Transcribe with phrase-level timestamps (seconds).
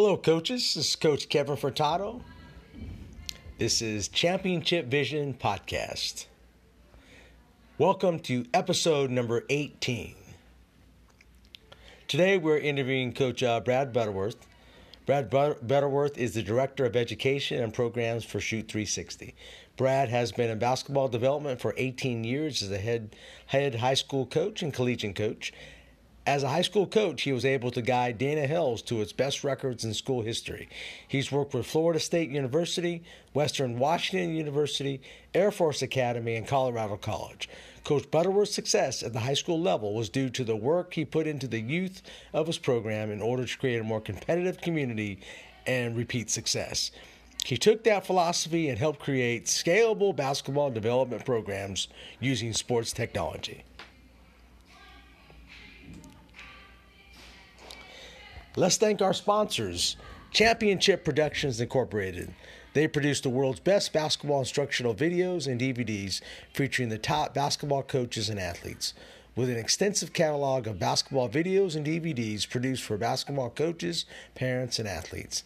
[0.00, 0.74] Hello, coaches.
[0.74, 2.22] This is Coach Kevin Furtado.
[3.58, 6.26] This is Championship Vision Podcast.
[7.78, 10.14] Welcome to episode number 18.
[12.06, 14.36] Today we're interviewing Coach uh, Brad Butterworth.
[15.04, 19.34] Brad Butterworth is the Director of Education and Programs for Shoot 360.
[19.76, 24.26] Brad has been in basketball development for 18 years as a head, head high school
[24.26, 25.52] coach and collegiate coach
[26.28, 29.44] as a high school coach, he was able to guide Dana Hills to its best
[29.44, 30.68] records in school history.
[31.08, 35.00] He's worked with Florida State University, Western Washington University,
[35.32, 37.48] Air Force Academy, and Colorado College.
[37.82, 41.26] Coach Butterworth's success at the high school level was due to the work he put
[41.26, 42.02] into the youth
[42.34, 45.20] of his program in order to create a more competitive community
[45.66, 46.90] and repeat success.
[47.46, 51.88] He took that philosophy and helped create scalable basketball development programs
[52.20, 53.64] using sports technology.
[58.58, 59.96] Let's thank our sponsors,
[60.32, 62.34] Championship Productions Incorporated.
[62.72, 66.20] They produce the world's best basketball instructional videos and DVDs
[66.52, 68.94] featuring the top basketball coaches and athletes.
[69.36, 74.88] With an extensive catalog of basketball videos and DVDs produced for basketball coaches, parents, and
[74.88, 75.44] athletes.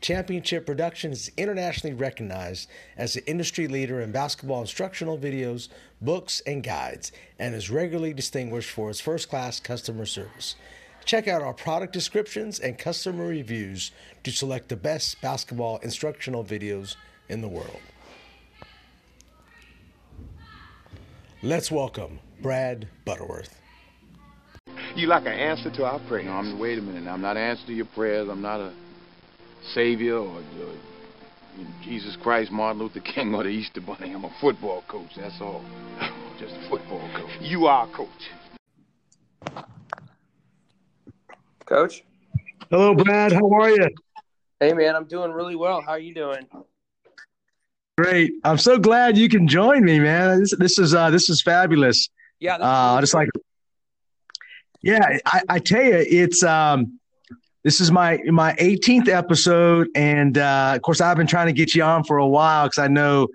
[0.00, 5.68] Championship Productions is internationally recognized as the industry leader in basketball instructional videos,
[6.00, 10.56] books, and guides, and is regularly distinguished for its first class customer service.
[11.04, 13.90] Check out our product descriptions and customer reviews
[14.22, 16.96] to select the best basketball instructional videos
[17.28, 17.80] in the world.
[21.42, 23.60] Let's welcome Brad Butterworth.
[24.96, 26.26] You like an answer to our prayers.
[26.26, 27.06] No, I'm, wait a minute.
[27.06, 28.28] I'm not answering to your prayers.
[28.30, 28.72] I'm not a
[29.74, 30.74] savior or, or
[31.82, 34.12] Jesus Christ, Martin Luther King, or the Easter Bunny.
[34.12, 35.10] I'm a football coach.
[35.16, 35.62] That's all.
[36.40, 37.30] Just a football coach.
[37.40, 39.68] You are a coach.
[41.66, 42.04] Coach?
[42.70, 43.32] Hello, Brad.
[43.32, 43.88] How are you?
[44.60, 45.80] Hey, man, I'm doing really well.
[45.80, 46.46] How are you doing?
[47.96, 48.32] Great.
[48.44, 50.40] I'm so glad you can join me, man.
[50.40, 52.08] This, this is uh, this is fabulous.
[52.40, 52.56] Yeah.
[52.56, 53.28] Uh, just like,
[54.82, 56.98] yeah, I, I tell you, it's um,
[57.62, 61.74] this is my my 18th episode, and uh, of course, I've been trying to get
[61.74, 63.28] you on for a while because I know,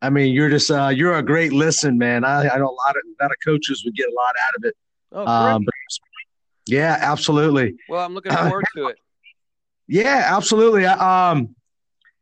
[0.00, 2.24] I mean, you're just uh, you're a great listen, man.
[2.24, 4.54] I, I know a lot of a lot of coaches would get a lot out
[4.56, 4.76] of it.
[5.12, 5.74] Oh, um, but
[6.66, 7.74] yeah, absolutely.
[7.88, 8.98] Well, I'm looking forward to it.
[9.86, 10.86] Yeah, absolutely.
[10.86, 11.54] Um,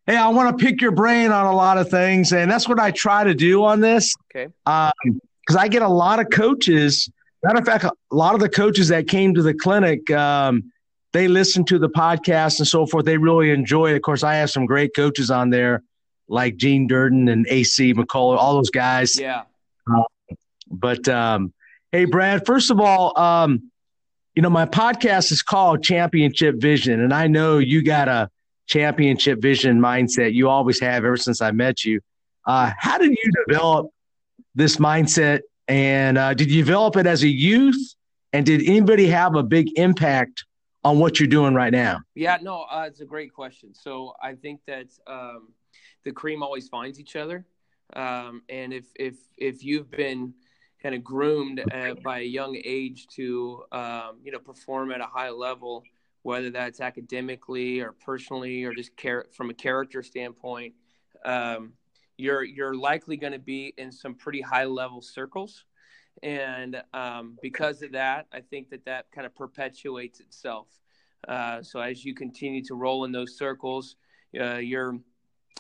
[0.05, 2.81] hey, I want to pick your brain on a lot of things, and that's what
[2.81, 4.13] I try to do on this.
[4.35, 4.53] Okay.
[4.65, 7.09] Because um, I get a lot of coaches.
[7.45, 10.73] Matter of fact, a lot of the coaches that came to the clinic, um,
[11.13, 13.05] they listen to the podcast and so forth.
[13.05, 13.97] They really enjoy it.
[13.97, 15.85] Of course, I have some great coaches on there,
[16.29, 19.21] like Gene Durden and AC McCullough, all those guys.
[19.21, 19.43] Yeah.
[19.89, 20.03] Uh,
[20.69, 21.53] but um,
[21.93, 22.45] hey, Brad.
[22.45, 23.71] First of all, um,
[24.35, 28.31] you know, my podcast is called Championship Vision, and I know you got a
[28.67, 30.33] championship vision mindset.
[30.33, 32.01] You always have ever since I met you.
[32.47, 33.89] Uh, how did you develop
[34.55, 37.95] this mindset, and uh, did you develop it as a youth?
[38.33, 40.47] And did anybody have a big impact
[40.83, 41.99] on what you're doing right now?
[42.15, 43.75] Yeah, no, uh, it's a great question.
[43.75, 45.49] So I think that um,
[46.05, 47.45] the cream always finds each other,
[47.95, 50.33] um, and if if if you've been
[50.83, 55.07] kind of groomed at, by a young age to um, you know perform at a
[55.07, 55.85] high level,
[56.23, 60.75] whether that's academically or personally or just char- from a character standpoint.
[61.25, 61.75] Um,
[62.17, 65.65] you're you're likely going to be in some pretty high level circles,
[66.23, 70.67] and um, because of that, I think that that kind of perpetuates itself.
[71.29, 73.97] Uh, so as you continue to roll in those circles,
[74.39, 74.99] uh, your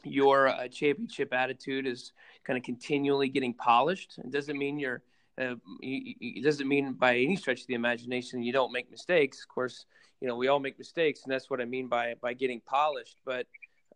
[0.04, 2.12] your uh, championship attitude is
[2.44, 4.18] kind of continually getting polished.
[4.18, 5.02] It doesn't mean you're
[5.40, 9.40] uh, it doesn't mean by any stretch of the imagination you don't make mistakes.
[9.42, 9.86] Of course,
[10.20, 13.16] you know we all make mistakes, and that's what I mean by by getting polished.
[13.24, 13.46] But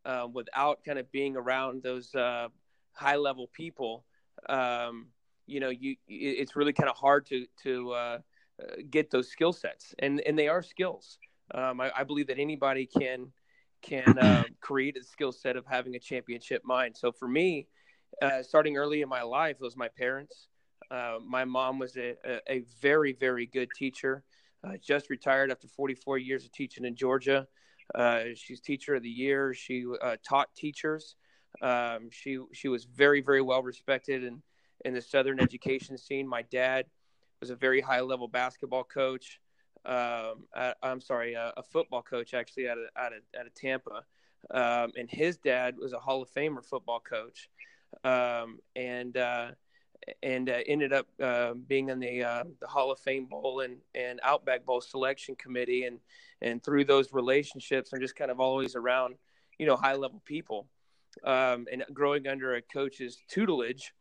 [0.07, 2.49] uh, without kind of being around those uh,
[2.93, 4.05] high level people,
[4.49, 5.09] um,
[5.47, 8.19] you know, you it's really kind of hard to to uh,
[8.63, 11.19] uh, get those skill sets, and and they are skills.
[11.55, 13.31] Um, I, I, believe that anybody can
[13.83, 16.97] can uh, create a skill set of having a championship mind.
[16.97, 17.69] So for me,
[18.43, 20.49] starting early in my life, it was my parents.
[20.91, 22.15] Uh, my mom was a,
[22.49, 24.23] a, very, very good teacher.
[24.65, 27.47] Uh, just retired after 44 years of teaching in Georgia.
[27.95, 29.55] Uh, she's teacher of the year.
[29.55, 31.17] She uh, taught teachers.
[31.63, 34.43] Um, she she was very very well respected in
[34.85, 36.27] in the Southern education scene.
[36.27, 36.87] My dad
[37.41, 39.41] was a very high level basketball coach.
[39.85, 43.55] Um, at, I'm sorry, a, a, football coach actually out of out of, out of
[43.55, 44.03] Tampa,
[44.51, 47.49] um, and his dad was a Hall of Famer football coach,
[48.03, 49.53] um, and uh,
[50.23, 53.77] and uh, ended up uh, being in the uh, the Hall of Fame Bowl and
[53.95, 55.99] and Outback Bowl selection committee, and
[56.43, 59.17] and through those relationships, are just kind of always around,
[59.59, 60.69] you know, high level people,
[61.25, 63.93] um, and growing under a coach's tutelage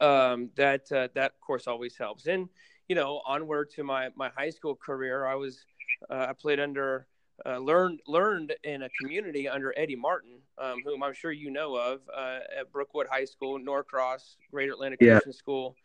[0.00, 2.26] um, that uh, that course always helps.
[2.26, 2.48] And
[2.88, 5.64] you know, onward to my my high school career, I was
[6.10, 7.06] uh, I played under
[7.46, 11.76] uh, learned learned in a community under Eddie Martin, um, whom I'm sure you know
[11.76, 15.12] of uh, at Brookwood High School, Norcross, Greater Atlanta yeah.
[15.12, 15.76] Christian School.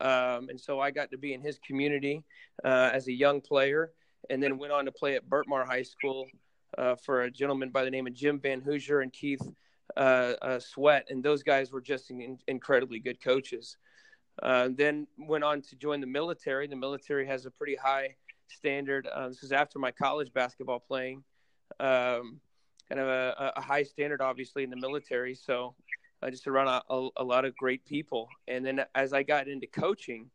[0.00, 2.24] Um, and so I got to be in his community
[2.64, 3.92] uh, as a young player,
[4.30, 6.26] and then went on to play at Berkmar High School
[6.78, 9.42] uh, for a gentleman by the name of Jim Van Hoosier and Keith
[9.96, 13.76] uh, uh, Sweat, and those guys were just in, incredibly good coaches.
[14.42, 16.66] Uh, then went on to join the military.
[16.66, 18.16] The military has a pretty high
[18.56, 19.06] standard.
[19.06, 21.24] Uh, this was after my college basketball playing,
[21.80, 22.40] um,
[22.88, 25.34] kind of a, a, high standard, obviously in the military.
[25.34, 25.74] So
[26.22, 28.28] I just around a, a, a lot of great people.
[28.48, 30.30] And then as I got into coaching,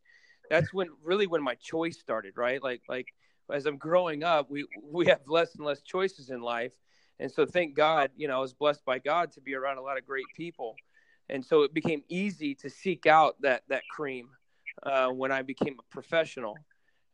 [0.50, 2.34] that's when really when my choice started.
[2.38, 3.08] Right, like like
[3.52, 6.72] as I'm growing up, we we have less and less choices in life
[7.20, 9.82] and so thank God, you know, I was blessed by God to be around a
[9.82, 10.76] lot of great people.
[11.30, 14.30] And so it became easy to seek out that that cream
[14.84, 16.56] uh, when I became a professional.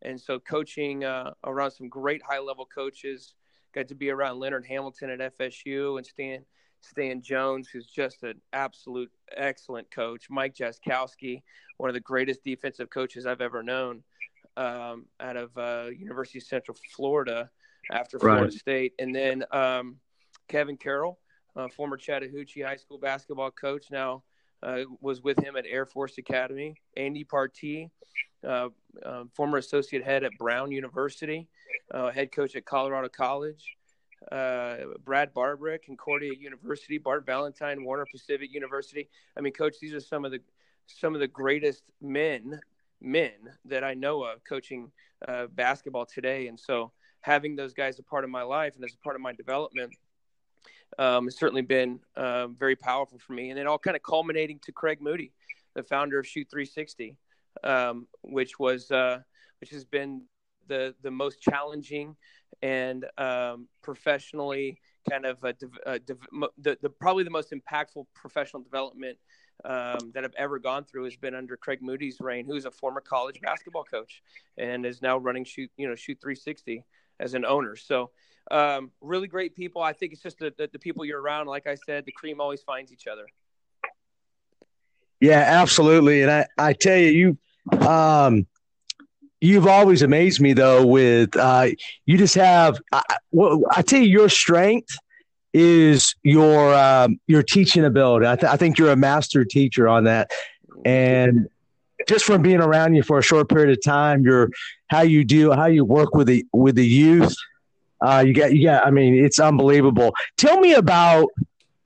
[0.04, 3.34] And so coaching uh, around some great high level coaches,
[3.74, 6.46] got to be around Leonard Hamilton at FSU and Stan
[6.82, 10.30] Stan Jones, who's just an absolute excellent coach.
[10.30, 11.42] Mike Jaskulski,
[11.78, 14.04] one of the greatest defensive coaches I've ever known,
[14.58, 17.50] um, out of uh, University of Central Florida
[17.92, 18.54] after Florida right.
[18.54, 19.98] State, and then um,
[20.48, 21.20] Kevin Carroll,
[21.56, 24.24] uh, former Chattahoochee High School basketball coach, now
[24.62, 26.76] uh, was with him at Air Force Academy.
[26.96, 27.90] Andy Partee,
[28.48, 28.69] uh,
[29.06, 31.48] um, former associate head at Brown University,
[31.94, 33.78] uh, head coach at Colorado College.
[34.31, 39.10] Uh, Brad Barbrick, Concordia University, Bart Valentine, Warner Pacific University.
[39.38, 40.40] I mean, coach, these are some of the
[40.88, 42.62] some of the greatest men
[43.01, 43.31] men
[43.66, 44.92] that I know of coaching
[45.28, 46.94] uh, basketball today, and so
[47.24, 49.94] having those guys a part of my life and as a part of my development
[51.00, 53.50] um, has certainly been uh, very powerful for me.
[53.50, 55.31] And it all kind of culminating to Craig Moody,
[55.74, 57.16] the founder of Shoot 360,
[57.64, 59.20] um, which was uh,
[59.60, 60.24] which has been
[60.68, 62.16] the the most challenging
[62.62, 64.80] and um, professionally
[65.10, 65.54] kind of a,
[65.86, 69.18] a, the, the probably the most impactful professional development
[69.66, 73.02] um, that I've ever gone through has been under Craig Moody's reign, who's a former
[73.02, 74.22] college basketball coach
[74.58, 76.84] and is now running shoot you know shoot 360
[77.20, 77.76] as an owner.
[77.76, 78.12] So,
[78.52, 79.82] um, really great people.
[79.82, 81.48] I think it's just the, the, the people you're around.
[81.48, 83.26] Like I said, the cream always finds each other.
[85.24, 86.22] Yeah, absolutely.
[86.22, 87.38] And I, I tell you,
[87.72, 88.46] you, um,
[89.40, 91.68] you've always amazed me though with, uh,
[92.06, 94.90] you just have, I, well, I tell you, your strength
[95.54, 98.28] is your, um, your teaching ability.
[98.28, 100.30] I, th- I think you're a master teacher on that.
[100.84, 101.48] And
[102.06, 104.50] just from being around you for a short period of time, your
[104.88, 107.34] how you do how you work with the with the youth.
[108.02, 108.86] Uh, you got you got.
[108.86, 110.14] I mean, it's unbelievable.
[110.36, 111.30] Tell me about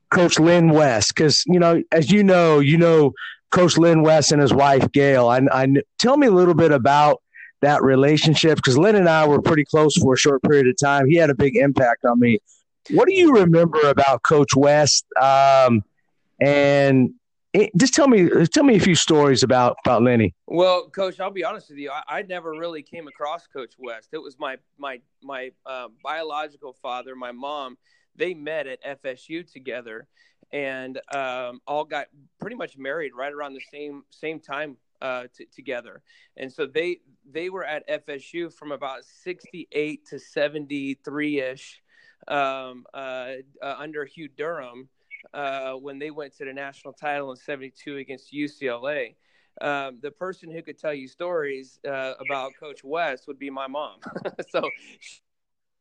[0.09, 3.13] Coach Lynn West, because you know, as you know, you know
[3.51, 5.27] Coach Lynn West and his wife Gail.
[5.27, 5.67] I, I
[5.99, 7.21] tell me a little bit about
[7.61, 11.07] that relationship because Lynn and I were pretty close for a short period of time.
[11.07, 12.39] He had a big impact on me.
[12.91, 15.05] What do you remember about Coach West?
[15.19, 15.83] Um,
[16.39, 17.13] and
[17.75, 20.35] just tell me tell me a few stories about about Lenny.
[20.45, 21.89] Well, Coach, I'll be honest with you.
[21.91, 24.09] I, I never really came across Coach West.
[24.11, 27.77] It was my my my uh, biological father, my mom.
[28.17, 30.07] They met at FSU together,
[30.51, 32.07] and um, all got
[32.39, 36.01] pretty much married right around the same same time uh, t- together.
[36.35, 41.81] And so they they were at FSU from about sixty eight to seventy three ish
[42.27, 44.89] um, uh, uh under Hugh Durham
[45.33, 49.15] uh, when they went to the national title in 72 against UCLA.
[49.59, 53.67] Um, the person who could tell you stories uh, about Coach West would be my
[53.67, 53.99] mom.
[54.49, 54.69] so,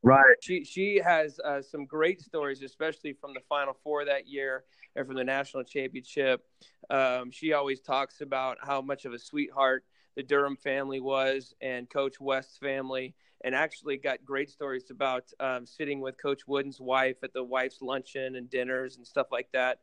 [0.07, 4.65] right, she she has uh, some great stories, especially from the Final Four that year
[4.95, 6.45] and from the national championship.
[6.91, 9.85] Um, she always talks about how much of a sweetheart
[10.17, 15.67] the Durham family was and Coach West's family and actually got great stories about um,
[15.67, 19.81] sitting with Coach Wooden's wife at the wife's luncheon and dinners and stuff like that.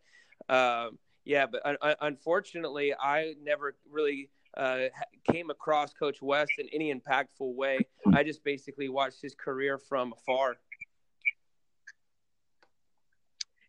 [0.49, 4.85] Um, yeah, but un- unfortunately, I never really uh,
[5.29, 7.79] came across Coach West in any impactful way.
[8.13, 10.57] I just basically watched his career from afar.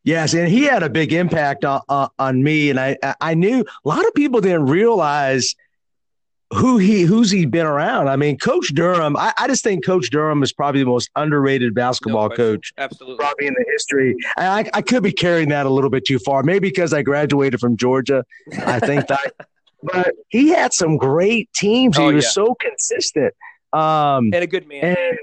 [0.02, 3.64] Yes, and he had a big impact on, on, on me, and I I knew
[3.84, 5.54] a lot of people didn't realize
[6.52, 8.08] who he who's he been around.
[8.08, 9.16] I mean, Coach Durham.
[9.16, 13.16] I, I just think Coach Durham is probably the most underrated basketball No coach Absolutely.
[13.16, 14.14] probably in the history.
[14.36, 17.02] And I, I could be carrying that a little bit too far, maybe because I
[17.02, 18.24] graduated from Georgia.
[18.66, 19.34] I think that,
[19.92, 21.98] but he had some great teams.
[21.98, 22.30] Oh, he was yeah.
[22.30, 23.34] so consistent.
[23.72, 24.96] Um, And a good man.
[24.96, 25.18] and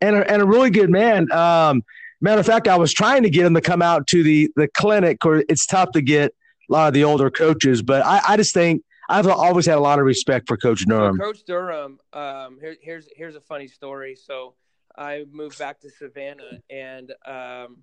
[0.00, 1.30] and a, and a really good man.
[1.32, 1.82] Um,
[2.20, 4.68] matter of fact, I was trying to get him to come out to the the
[4.68, 5.24] clinic.
[5.24, 6.32] Or it's tough to get
[6.70, 9.80] a lot of the older coaches, but I, I just think I've always had a
[9.80, 11.18] lot of respect for Coach So Durham.
[11.18, 14.16] Coach Durham, um, here, here's here's a funny story.
[14.16, 14.54] So
[14.96, 17.78] I moved back to Savannah, and um,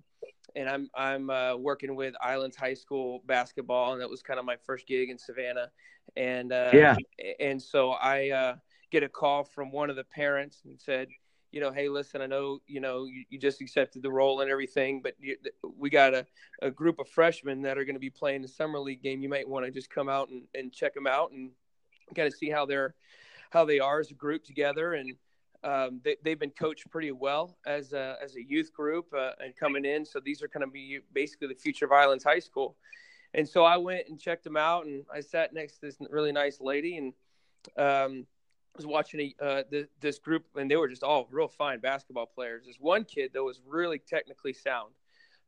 [0.56, 4.44] and I'm I'm uh, working with Islands High School basketball, and that was kind of
[4.44, 5.70] my first gig in Savannah.
[6.16, 6.96] And uh, Yeah.
[7.38, 8.56] and so I uh,
[8.90, 11.08] get a call from one of the parents and said,
[11.52, 14.50] you know, hey, listen, I know you know you, you just accepted the role and
[14.50, 15.36] everything, but you,
[15.76, 16.26] we got a,
[16.62, 19.22] a group of freshmen that are going to be playing the summer league game.
[19.22, 21.50] You might want to just come out and, and check them out and
[22.14, 22.94] kind of see how they're
[23.50, 25.16] how they are as a group together and
[25.62, 29.54] um, they, they've been coached pretty well as a, as a youth group uh, and
[29.56, 30.04] coming in.
[30.04, 32.76] So these are going to be basically the future of islands high school.
[33.32, 36.32] And so i went and checked them out and i sat next to this really
[36.32, 37.12] nice lady and
[37.76, 38.26] um,
[38.76, 42.26] was watching a, uh, th- this group and they were just all real fine basketball
[42.26, 42.64] players.
[42.66, 44.94] This one kid though was really technically sound.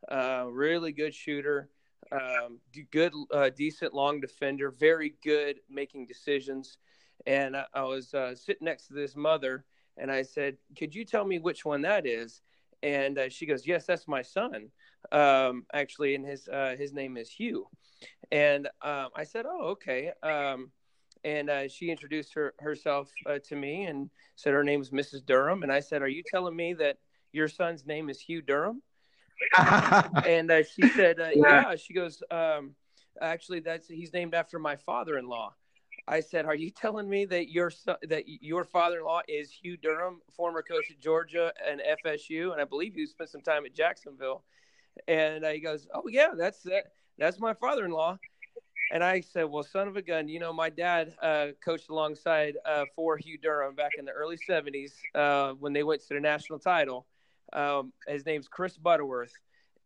[0.09, 1.69] Uh, really good shooter
[2.13, 2.59] um,
[2.91, 6.79] good, uh, decent long defender, very good making decisions.
[7.27, 9.65] And I, I was uh, sitting next to this mother,
[9.97, 12.43] and I said, "Could you tell me which one that is?"
[12.83, 14.71] And uh, she goes, "Yes, that's my son,
[15.13, 17.69] um, actually, and his uh, his name is Hugh."
[18.31, 20.71] And um, I said, "Oh, okay." Um,
[21.25, 25.25] and uh, she introduced her herself uh, to me and said her name is Mrs.
[25.25, 25.63] Durham.
[25.63, 26.99] And I said, "Are you telling me that
[27.33, 28.83] your son's name is Hugh Durham?"
[30.27, 32.75] and uh, she said, uh, "Yeah." She goes, um,
[33.21, 35.55] "Actually, that's he's named after my father-in-law."
[36.09, 40.21] I said, "Are you telling me that your son, that your father-in-law is Hugh Durham,
[40.33, 44.45] former coach at Georgia and FSU, and I believe you spent some time at Jacksonville?"
[45.07, 48.19] And uh, he goes, "Oh yeah, that's that, that's my father-in-law."
[48.93, 52.57] And I said, "Well, son of a gun, you know, my dad uh, coached alongside
[52.67, 56.21] uh, for Hugh Durham back in the early '70s uh, when they went to the
[56.21, 57.07] national title."
[57.53, 59.33] Um, his name's Chris Butterworth,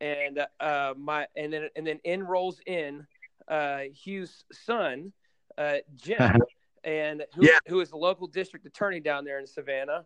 [0.00, 3.06] and uh, my and then and then in rolls in
[3.48, 5.12] uh, Hugh's son,
[5.58, 6.18] uh, Jim,
[6.84, 7.58] and who, Yeah.
[7.66, 10.04] who is the local district attorney down there in Savannah.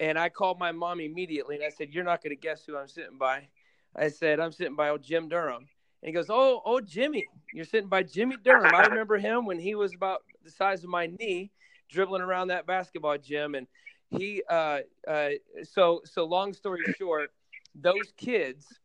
[0.00, 2.76] And I called my mom immediately, and I said, "You're not going to guess who
[2.76, 3.48] I'm sitting by."
[3.94, 5.68] I said, "I'm sitting by old Jim Durham."
[6.02, 8.74] And he goes, "Oh, oh, Jimmy, you're sitting by Jimmy Durham.
[8.74, 11.52] I remember him when he was about the size of my knee,
[11.90, 13.66] dribbling around that basketball gym." And
[14.10, 15.30] he, uh, uh,
[15.62, 17.32] so, so long story short,
[17.74, 18.80] those kids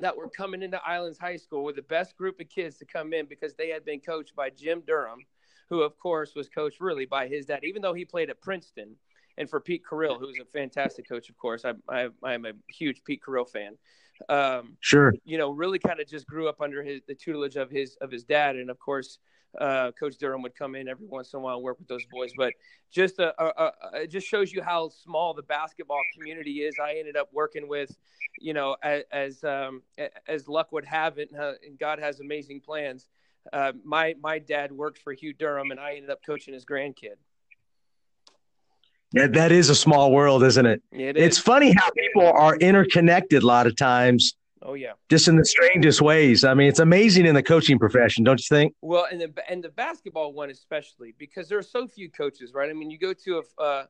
[0.00, 3.12] that were coming into Islands High School were the best group of kids to come
[3.12, 5.20] in because they had been coached by Jim Durham,
[5.70, 8.96] who of course was coached really by his dad, even though he played at Princeton.
[9.36, 13.04] And for Pete Carril, who's a fantastic coach, of course, I, I, I'm a huge
[13.04, 13.76] Pete Carril fan.
[14.28, 15.14] Um, sure.
[15.24, 18.10] you know, really kind of just grew up under his the tutelage of his of
[18.10, 19.18] his dad, and of course,
[19.58, 22.04] uh, Coach Durham would come in every once in a while and work with those
[22.10, 22.32] boys.
[22.36, 22.52] But
[22.90, 26.74] just a, a, a, it just shows you how small the basketball community is.
[26.82, 27.96] I ended up working with,
[28.38, 29.82] you know, as as, um,
[30.26, 33.08] as luck would have it, uh, and God has amazing plans.
[33.52, 37.16] Uh, my my dad worked for Hugh Durham, and I ended up coaching his grandkid.
[39.12, 40.82] Yeah, that is a small world, isn't it?
[40.92, 44.92] It It's funny how people are interconnected a lot of times, oh yeah.
[45.08, 46.44] just in the strangest ways.
[46.44, 48.74] I mean, it's amazing in the coaching profession, don't you think?
[48.82, 52.70] Well, and the and the basketball one especially because there are so few coaches, right?
[52.70, 53.84] I mean, you go to a uh,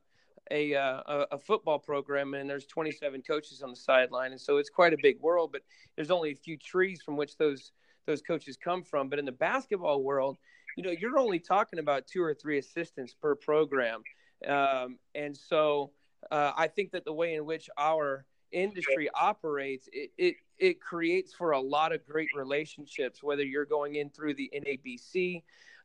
[0.51, 4.57] a, uh, a a football program and there's 27 coaches on the sideline, and so
[4.57, 5.51] it's quite a big world.
[5.51, 5.61] But
[5.95, 7.71] there's only a few trees from which those
[8.05, 9.09] those coaches come from.
[9.09, 10.37] But in the basketball world,
[10.75, 14.01] you know, you're only talking about two or three assistants per program,
[14.47, 15.91] um, and so
[16.31, 21.33] uh, I think that the way in which our industry operates, it, it it creates
[21.33, 23.23] for a lot of great relationships.
[23.23, 25.43] Whether you're going in through the NABC,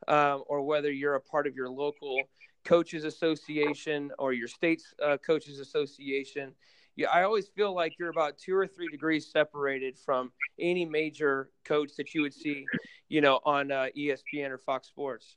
[0.09, 2.19] um, or whether you're a part of your local
[2.65, 6.53] coaches association or your state's uh, coaches association.
[6.97, 10.31] Yeah, I always feel like you're about two or three degrees separated from
[10.61, 12.67] any major coach that you would see,
[13.09, 15.37] you know, on uh, ESPN or Fox Sports.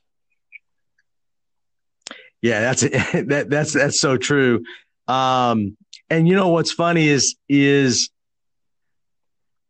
[2.40, 2.82] Yeah, that's
[3.26, 4.62] that that's that's so true.
[5.08, 5.76] Um,
[6.10, 8.10] and you know what's funny is is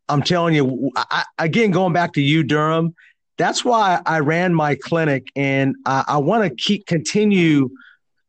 [0.07, 2.95] I'm telling you I, again going back to Hugh Durham.
[3.37, 7.69] That's why I ran my clinic, and I, I want to keep continue,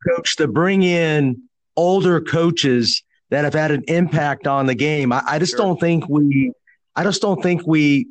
[0.07, 1.41] coach, to bring in
[1.75, 5.11] older coaches that have had an impact on the game.
[5.11, 5.65] I, I just Sure.
[5.65, 6.53] don't think we
[6.95, 8.07] I just don't think we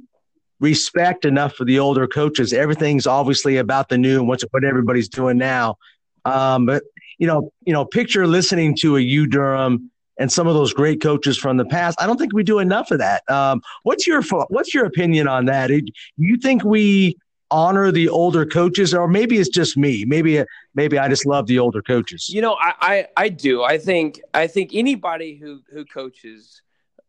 [0.61, 2.53] respect enough for the older coaches.
[2.53, 5.77] Everything's obviously about the new and what's what everybody's doing now.
[6.25, 6.83] Um, but
[7.21, 11.01] you know, you know, picture listening to a Hugh Durham and some of those great
[11.03, 12.01] coaches from the past.
[12.01, 13.23] I don't think we do enough of that.
[13.31, 15.69] Um, what's your what's your opinion on that?
[15.69, 15.83] Do
[16.17, 17.17] you think we
[17.51, 20.05] honor the older coaches, or maybe it's just me?
[20.07, 20.43] Maybe
[20.75, 22.31] maybe I just love the older coaches.
[22.31, 23.63] You know, I I, I do.
[23.63, 26.63] I think I think anybody who who coaches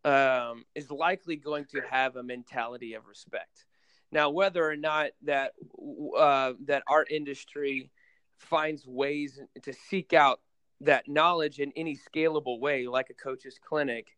[0.04, 3.64] um, is likely going to have a mentality of respect.
[4.10, 5.52] Now, whether or not that
[6.18, 7.90] uh, that our industry
[8.42, 10.40] finds ways to seek out
[10.80, 14.08] that knowledge in any scalable way, like a coach's clinic,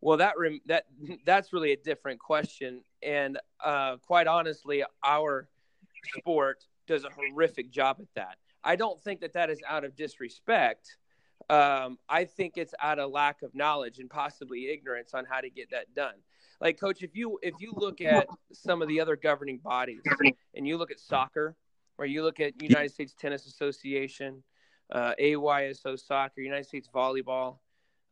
[0.00, 0.84] well, that rem- that
[1.26, 2.82] that's really a different question.
[3.02, 5.48] And uh, quite honestly, our
[6.18, 8.36] sport does a horrific job at that.
[8.62, 10.96] I don't think that that is out of disrespect.
[11.48, 15.50] Um, I think it's out of lack of knowledge and possibly ignorance on how to
[15.50, 16.14] get that done.
[16.60, 20.02] Like, coach, if you if you look at some of the other governing bodies
[20.54, 21.56] and you look at soccer,
[22.00, 24.42] or you look at United States Tennis Association,
[24.90, 27.58] uh, AYSO soccer, United States volleyball,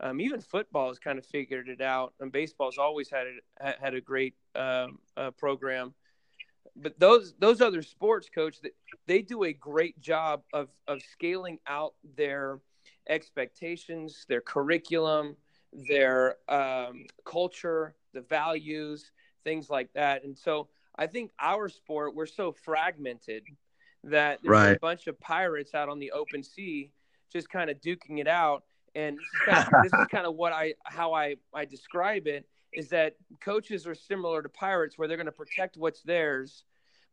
[0.00, 3.26] um, even football has kind of figured it out, and baseball's always had
[3.60, 5.94] a, had a great um, uh, program.
[6.76, 8.58] But those those other sports, coach,
[9.06, 12.60] they do a great job of of scaling out their
[13.08, 15.34] expectations, their curriculum,
[15.72, 19.10] their um, culture, the values,
[19.44, 20.24] things like that.
[20.24, 23.44] And so I think our sport, we're so fragmented
[24.04, 24.76] that there's right.
[24.76, 26.90] a bunch of pirates out on the open sea
[27.32, 28.64] just kind of duking it out.
[28.94, 32.26] And this is, kind of, this is kind of what I how I, I describe
[32.26, 36.64] it is that coaches are similar to pirates where they're going to protect what's theirs,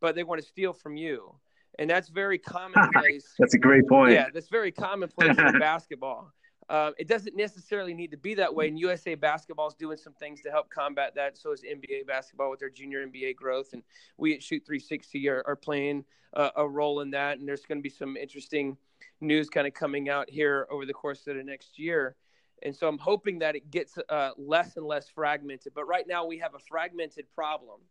[0.01, 1.35] but they want to steal from you
[1.79, 3.33] and that's very commonplace.
[3.39, 4.13] that's a great point.
[4.13, 6.31] Yeah, that's very commonplace in basketball.
[6.67, 8.67] Uh, it doesn't necessarily need to be that way.
[8.67, 11.37] And USA basketball is doing some things to help combat that.
[11.37, 13.83] So is NBA basketball with their junior NBA growth, and
[14.17, 17.37] we at Shoot 360 are, are playing a, a role in that.
[17.37, 18.77] And there's going to be some interesting
[19.21, 22.15] news kind of coming out here over the course of the next year.
[22.63, 25.73] And so I'm hoping that it gets uh, less and less fragmented.
[25.75, 27.81] But right now we have a fragmented problem,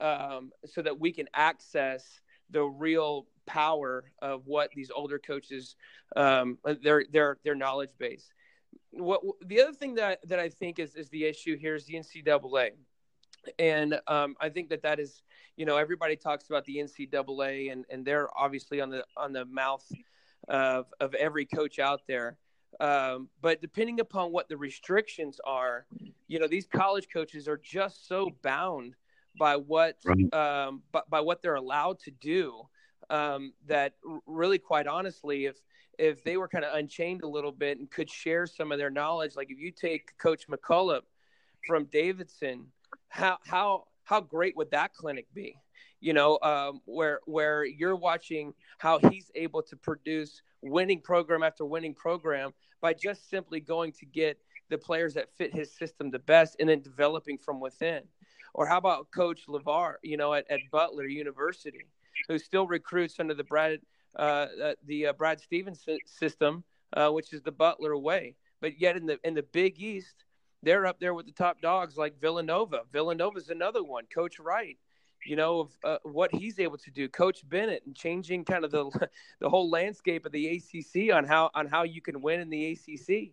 [0.00, 2.20] um, so that we can access
[2.50, 5.76] the real power of what these older coaches
[6.16, 8.32] um, their their their knowledge base.
[8.92, 11.94] What the other thing that that I think is is the issue here is the
[11.94, 12.70] NCAA,
[13.58, 15.22] and um, I think that that is
[15.56, 19.44] you know everybody talks about the NCAA and and they're obviously on the on the
[19.46, 19.84] mouth
[20.48, 22.38] of of every coach out there.
[22.78, 25.86] Um, but depending upon what the restrictions are,
[26.28, 28.94] you know, these college coaches are just so bound
[29.38, 30.32] by what right.
[30.34, 32.62] um, by, by, what they're allowed to do.
[33.08, 33.94] Um, that
[34.26, 35.56] really, quite honestly, if
[35.98, 38.90] if they were kind of unchained a little bit and could share some of their
[38.90, 41.02] knowledge, like if you take Coach McKillop
[41.66, 42.66] from Davidson,
[43.08, 45.56] how how how great would that clinic be?
[46.00, 51.64] You know, um, where where you're watching how he's able to produce winning program after
[51.64, 54.38] winning program by just simply going to get
[54.70, 58.02] the players that fit his system the best and then developing from within.
[58.54, 61.86] Or how about Coach LaVall, you know, at, at Butler University,
[62.28, 63.80] who still recruits under the Brad
[64.16, 68.34] uh, uh, the uh, Brad Stevens system, uh, which is the Butler way.
[68.60, 70.24] But yet in the in the Big East,
[70.62, 72.82] they're up there with the top dogs like Villanova.
[72.92, 74.04] Villanova's another one.
[74.12, 74.76] Coach Wright,
[75.24, 77.08] you know, of uh, what he's able to do.
[77.08, 79.08] Coach Bennett and changing kind of the
[79.40, 82.72] the whole landscape of the ACC on how on how you can win in the
[82.72, 83.32] ACC.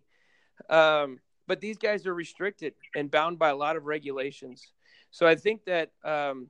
[0.74, 4.72] Um, but these guys are restricted and bound by a lot of regulations.
[5.10, 6.48] So I think that um,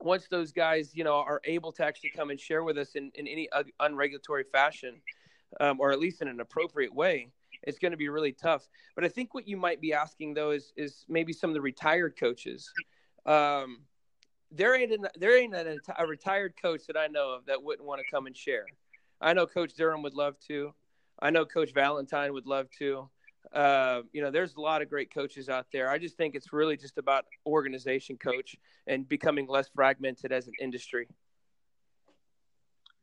[0.00, 3.10] once those guys, you know, are able to actually come and share with us in,
[3.14, 3.48] in any
[3.80, 5.00] unregulatory fashion,
[5.60, 7.30] um, or at least in an appropriate way,
[7.62, 8.68] it's going to be really tough.
[8.94, 11.60] But I think what you might be asking though is is maybe some of the
[11.60, 12.70] retired coaches.
[13.24, 13.80] Um,
[14.52, 17.86] there ain't an, there ain't a, a retired coach that I know of that wouldn't
[17.86, 18.66] want to come and share.
[19.20, 20.74] I know Coach Durham would love to.
[21.20, 23.08] I know Coach Valentine would love to.
[23.52, 25.88] Uh, you know, there's a lot of great coaches out there.
[25.88, 28.56] I just think it's really just about organization, coach,
[28.86, 31.08] and becoming less fragmented as an industry.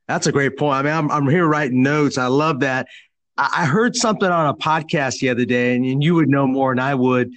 [0.08, 0.76] That's a great point.
[0.76, 2.18] I mean, I'm, I'm here writing notes.
[2.18, 2.88] I love that.
[3.36, 6.72] I heard something on a podcast the other day, and, and you would know more
[6.72, 7.32] than I would.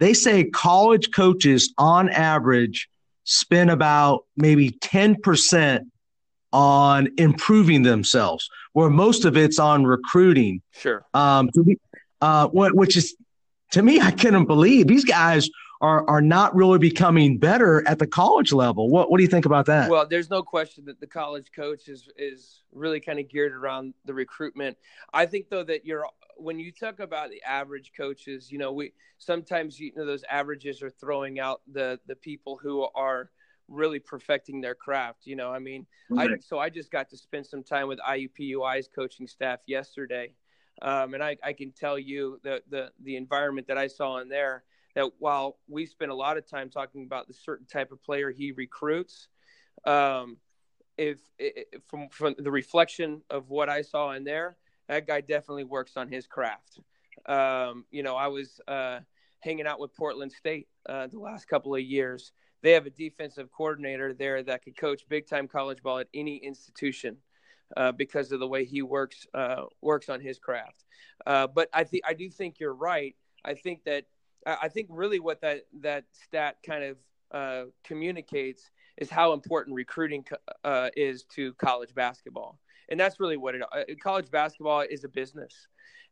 [0.00, 2.88] They say college coaches, on average,
[3.24, 5.80] spend about maybe 10%
[6.52, 10.62] on improving themselves, where most of it's on recruiting.
[10.72, 11.04] Sure.
[11.12, 11.50] Um,
[12.24, 13.14] uh, which is
[13.72, 15.48] to me, I couldn't believe these guys
[15.80, 18.88] are are not really becoming better at the college level.
[18.88, 19.90] What what do you think about that?
[19.90, 23.92] Well, there's no question that the college coach is is really kind of geared around
[24.06, 24.78] the recruitment.
[25.12, 26.06] I think though that you're
[26.36, 30.82] when you talk about the average coaches, you know, we sometimes you know those averages
[30.82, 33.30] are throwing out the the people who are
[33.68, 35.26] really perfecting their craft.
[35.26, 36.30] You know, I mean, right.
[36.30, 40.32] I so I just got to spend some time with IUPUI's coaching staff yesterday,
[40.82, 44.28] um, and I, I can tell you the the the environment that I saw in
[44.28, 44.64] there.
[44.94, 48.30] That while we spent a lot of time talking about the certain type of player
[48.30, 49.26] he recruits,
[49.84, 50.36] um,
[50.96, 54.56] if, if from from the reflection of what I saw in there,
[54.88, 56.78] that guy definitely works on his craft.
[57.26, 59.00] Um, you know, I was uh,
[59.40, 62.32] hanging out with Portland State uh, the last couple of years.
[62.62, 66.36] They have a defensive coordinator there that could coach big time college ball at any
[66.36, 67.16] institution
[67.76, 70.84] uh, because of the way he works uh, works on his craft.
[71.26, 73.14] Uh, but I think I do think you're right.
[73.44, 74.04] I think that
[74.46, 76.96] I think really what that that stat kind of
[77.30, 80.24] uh, communicates is how important recruiting
[80.96, 82.58] is to college basketball
[82.88, 85.68] and that's really what it uh, college basketball is a business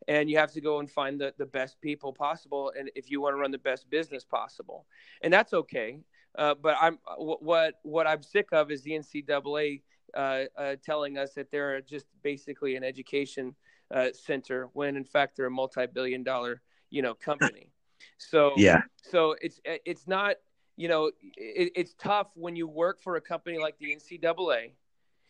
[0.09, 3.21] and you have to go and find the, the best people possible and if you
[3.21, 4.87] want to run the best business possible
[5.23, 5.99] and that's okay
[6.39, 9.81] uh, but i'm uh, what what i'm sick of is the ncaa
[10.15, 13.55] uh, uh, telling us that they're just basically an education
[13.95, 17.69] uh, center when in fact they're a multi-billion dollar you know company
[18.19, 20.37] so yeah so it's it's not
[20.77, 24.73] you know it, it's tough when you work for a company like the ncaa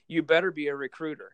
[0.08, 1.32] you better be a recruiter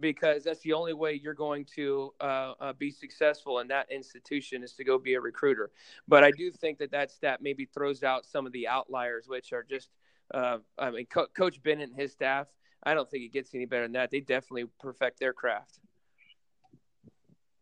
[0.00, 4.62] because that's the only way you're going to uh, uh, be successful in that institution
[4.62, 5.70] is to go be a recruiter.
[6.06, 9.52] But I do think that that stat maybe throws out some of the outliers, which
[9.52, 9.88] are just,
[10.34, 12.46] uh, I mean, Co- Coach Bennett and his staff.
[12.82, 14.10] I don't think it gets any better than that.
[14.10, 15.78] They definitely perfect their craft.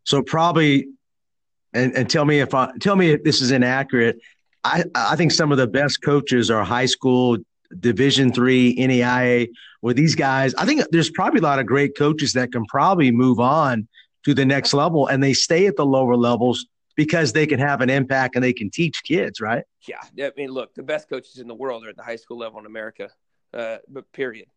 [0.03, 0.89] So probably,
[1.73, 4.19] and, and tell me if I tell me if this is inaccurate.
[4.63, 7.37] I I think some of the best coaches are high school
[7.79, 9.47] Division three, NAIA,
[9.81, 13.11] where these guys, I think there's probably a lot of great coaches that can probably
[13.11, 13.87] move on
[14.23, 17.81] to the next level and they stay at the lower levels because they can have
[17.81, 19.63] an impact and they can teach kids, right?
[19.87, 20.27] Yeah.
[20.27, 22.59] I mean, look, the best coaches in the world are at the high school level
[22.59, 23.09] in America,
[23.53, 24.47] uh, but period.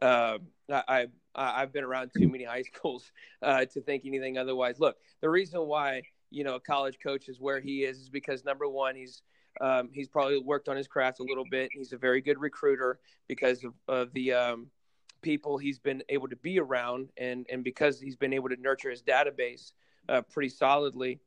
[0.00, 0.38] Uh,
[0.70, 3.10] I, I, have been around too many high schools
[3.42, 4.80] uh, to think anything otherwise.
[4.80, 8.44] Look, the reason why, you know, a college coach is where he is is because
[8.44, 9.22] number one, he's
[9.60, 11.70] um, he's probably worked on his craft a little bit.
[11.72, 14.68] He's a very good recruiter because of, of the um,
[15.20, 18.90] people he's been able to be around, and and because he's been able to nurture
[18.90, 19.72] his database
[20.08, 21.20] uh, pretty solidly.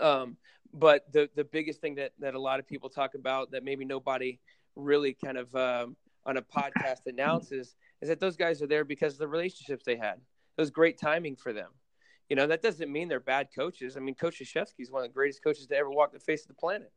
[0.00, 0.36] Um,
[0.72, 3.84] but the the biggest thing that that a lot of people talk about that maybe
[3.84, 4.38] nobody
[4.76, 9.14] really kind of um, on a podcast announces is that those guys are there because
[9.14, 10.14] of the relationships they had.
[10.14, 11.70] It was great timing for them.
[12.28, 13.96] You know, that doesn't mean they're bad coaches.
[13.96, 16.42] I mean, Coach Krzyzewski is one of the greatest coaches to ever walk the face
[16.42, 16.92] of the planet.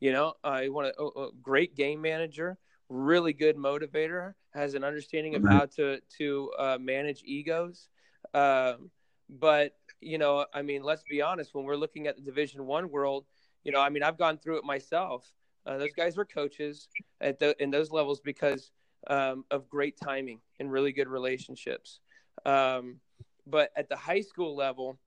[0.00, 5.36] You know, uh, want a, a, great game manager, really good motivator, has an understanding
[5.36, 7.88] of how to to uh, manage egos.
[8.34, 8.90] Um,
[9.28, 11.54] but you know, I mean, let's be honest.
[11.54, 13.26] When we're looking at the Division One world,
[13.62, 15.30] you know, I mean, I've gone through it myself.
[15.64, 16.88] Uh, those guys were coaches
[17.20, 18.72] at the, in those levels because
[19.08, 22.00] um, of great timing and really good relationships.
[22.44, 23.00] Um,
[23.46, 24.98] but at the high school level,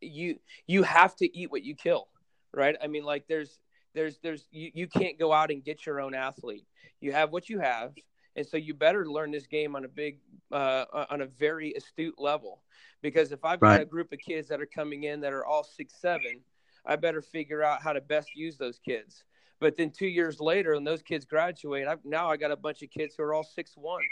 [0.00, 2.08] you you have to eat what you kill,
[2.52, 2.76] right?
[2.82, 3.58] I mean, like there's
[3.94, 6.66] there's there's you, you can't go out and get your own athlete.
[7.00, 7.92] You have what you have,
[8.36, 10.18] and so you better learn this game on a big
[10.50, 12.62] uh, on a very astute level.
[13.02, 15.64] Because if I've got a group of kids that are coming in that are all
[15.64, 16.40] six seven,
[16.86, 19.24] I better figure out how to best use those kids.
[19.62, 22.82] But then two years later, when those kids graduate, I've, now I got a bunch
[22.82, 24.02] of kids who are all six one,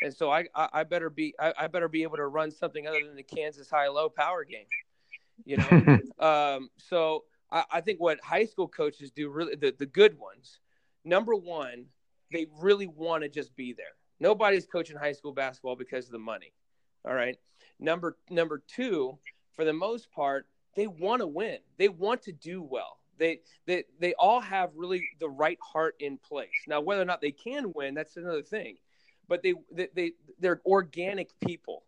[0.00, 2.86] and so I, I, I better be I, I, better be able to run something
[2.86, 4.66] other than the Kansas high low power game,
[5.44, 5.98] you know.
[6.24, 10.60] um, so I, I think what high school coaches do really the, the good ones,
[11.04, 11.86] number one,
[12.30, 13.96] they really want to just be there.
[14.20, 16.52] Nobody's coaching high school basketball because of the money.
[17.04, 17.36] All right.
[17.80, 19.18] Number number two,
[19.56, 21.58] for the most part, they want to win.
[21.78, 22.98] They want to do well.
[23.18, 26.48] They they they all have really the right heart in place.
[26.66, 28.76] Now, whether or not they can win, that's another thing.
[29.28, 31.84] But they they, they they're organic people.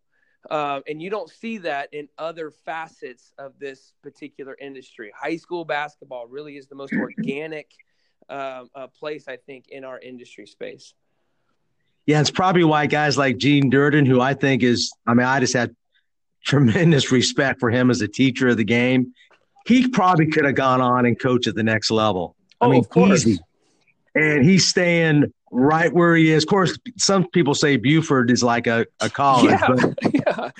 [0.50, 5.12] Uh, and you don't see that in other facets of this particular industry.
[5.16, 7.72] High school basketball really is the most organic
[8.28, 10.94] um, uh, place, I think, in our industry space.
[12.06, 15.40] Yeah, it's probably why guys like Gene Durden, who I think is, I mean, I
[15.40, 15.74] just had
[16.44, 19.12] tremendous respect for him as a teacher of the game.
[19.66, 22.36] He probably could have gone on and coached at the next level.
[22.60, 23.38] Oh, I mean, easy.
[24.14, 26.44] And he's staying right where he is.
[26.44, 29.50] Of course, some people say Buford is like a, a college.
[29.50, 30.50] Yeah, but, yeah.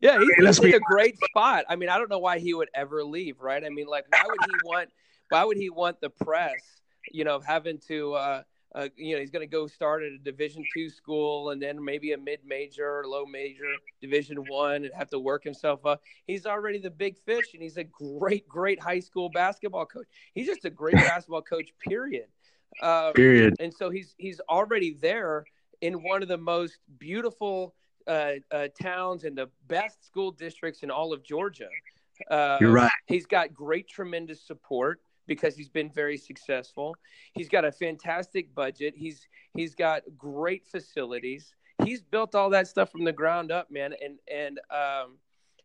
[0.00, 1.64] yeah he's, he's in a great spot.
[1.68, 3.62] I mean, I don't know why he would ever leave, right?
[3.62, 4.90] I mean, like, why would he want?
[5.28, 6.54] Why would he want the press?
[7.12, 8.42] You know, having to uh,
[8.76, 11.82] uh, you know, he's going to go start at a Division two school and then
[11.82, 13.64] maybe a mid major or low major
[14.02, 16.02] Division one and have to work himself up.
[16.26, 20.06] He's already the big fish, and he's a great, great high school basketball coach.
[20.34, 21.70] He's just a great basketball coach.
[21.80, 22.26] Period.
[22.82, 23.54] Um, period.
[23.60, 25.46] And so he's he's already there
[25.80, 27.74] in one of the most beautiful
[28.06, 31.68] uh, uh, towns and the best school districts in all of Georgia.
[32.30, 32.90] Uh, You're right.
[33.06, 36.96] He's got great, tremendous support because he's been very successful.
[37.32, 38.94] He's got a fantastic budget.
[38.96, 41.54] He's he's got great facilities.
[41.84, 43.94] He's built all that stuff from the ground up, man.
[44.02, 45.18] And and um,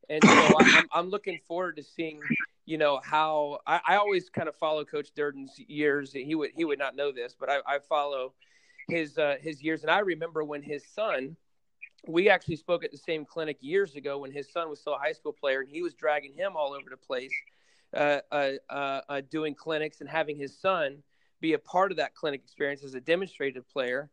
[0.09, 2.19] and so I'm, I'm looking forward to seeing,
[2.65, 6.11] you know, how I, I always kind of follow Coach Durden's years.
[6.11, 8.33] He would he would not know this, but I, I follow
[8.89, 9.83] his uh, his years.
[9.83, 11.37] And I remember when his son,
[12.07, 14.99] we actually spoke at the same clinic years ago when his son was still a
[14.99, 17.31] high school player, and he was dragging him all over the place
[19.29, 21.03] doing clinics and having his son
[21.41, 24.09] be a part of that clinic experience as a demonstrated player.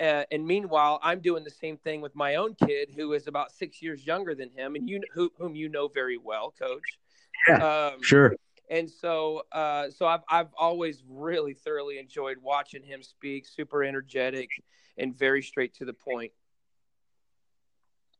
[0.00, 3.52] Uh, and meanwhile, I'm doing the same thing with my own kid, who is about
[3.52, 6.98] six years younger than him, and you, who, whom you know very well, Coach.
[7.48, 8.34] Yeah, um, sure.
[8.68, 13.46] And so, uh, so I've I've always really thoroughly enjoyed watching him speak.
[13.46, 14.50] Super energetic
[14.98, 16.32] and very straight to the point.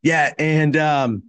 [0.02, 1.24] Yeah, and um,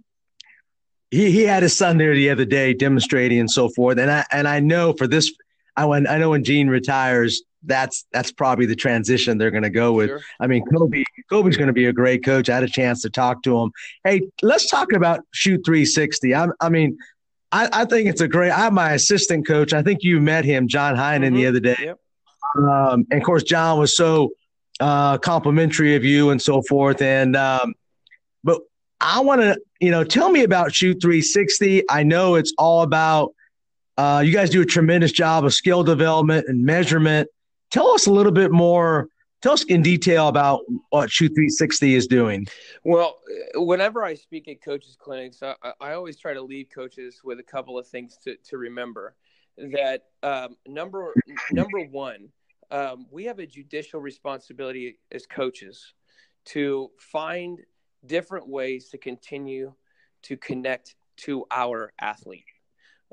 [1.10, 3.98] he, he had his son there the other day demonstrating and so forth.
[3.98, 5.32] And I and I know for this,
[5.76, 9.70] I when I know when Gene retires, that's that's probably the transition they're going to
[9.70, 10.08] go with.
[10.08, 10.20] Sure.
[10.40, 12.48] I mean, Kobe Kobe's going to be a great coach.
[12.48, 13.72] I had a chance to talk to him.
[14.04, 16.34] Hey, let's talk about shoot 360.
[16.34, 16.98] I, I mean,
[17.52, 18.50] I, I think it's a great.
[18.50, 19.72] I'm my assistant coach.
[19.72, 21.36] I think you met him, John Heinen, mm-hmm.
[21.36, 21.76] the other day.
[21.78, 21.98] Yep.
[22.56, 24.30] Um, and of course, John was so
[24.80, 27.02] uh, complimentary of you and so forth.
[27.02, 27.74] And um,
[28.44, 28.60] but
[29.00, 31.88] I want to, you know, tell me about Shoot 360.
[31.88, 33.32] I know it's all about,
[33.96, 37.28] uh, you guys do a tremendous job of skill development and measurement.
[37.70, 39.08] Tell us a little bit more.
[39.40, 42.46] Tell us in detail about what Shoot 360 is doing.
[42.82, 43.18] Well,
[43.54, 47.44] whenever I speak at coaches' clinics, I, I always try to leave coaches with a
[47.44, 49.14] couple of things to, to remember.
[49.56, 51.12] That um, number
[51.50, 52.28] number one,
[52.70, 55.94] um, we have a judicial responsibility as coaches
[56.46, 57.60] to find–
[58.06, 59.74] different ways to continue
[60.22, 62.44] to connect to our athlete.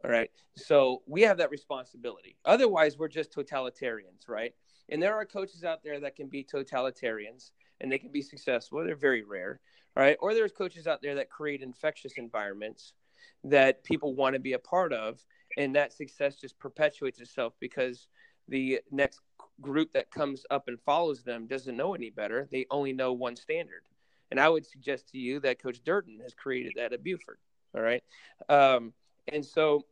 [0.04, 0.30] All right.
[0.56, 2.38] So we have that responsibility.
[2.46, 4.54] Otherwise, we're just totalitarians, right?
[4.90, 8.84] And there are coaches out there that can be totalitarians and they can be successful.
[8.84, 9.60] They're very rare,
[9.96, 10.18] right?
[10.20, 12.94] Or there's coaches out there that create infectious environments
[13.44, 15.24] that people want to be a part of.
[15.58, 18.08] And that success just perpetuates itself because
[18.48, 19.22] the next
[19.62, 22.48] group that comes up and follows them doesn't know any better.
[22.52, 23.82] They only know one standard.
[24.32, 27.38] And I would suggest to you that Coach Durden has created that at Buford.
[27.76, 28.04] All right.
[28.50, 28.94] Um,
[29.32, 29.86] and so,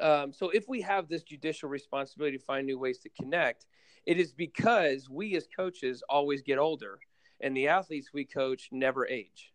[0.00, 3.66] um, so if we have this judicial responsibility to find new ways to connect,
[4.06, 6.98] it is because we as coaches always get older
[7.40, 9.52] and the athletes we coach never age.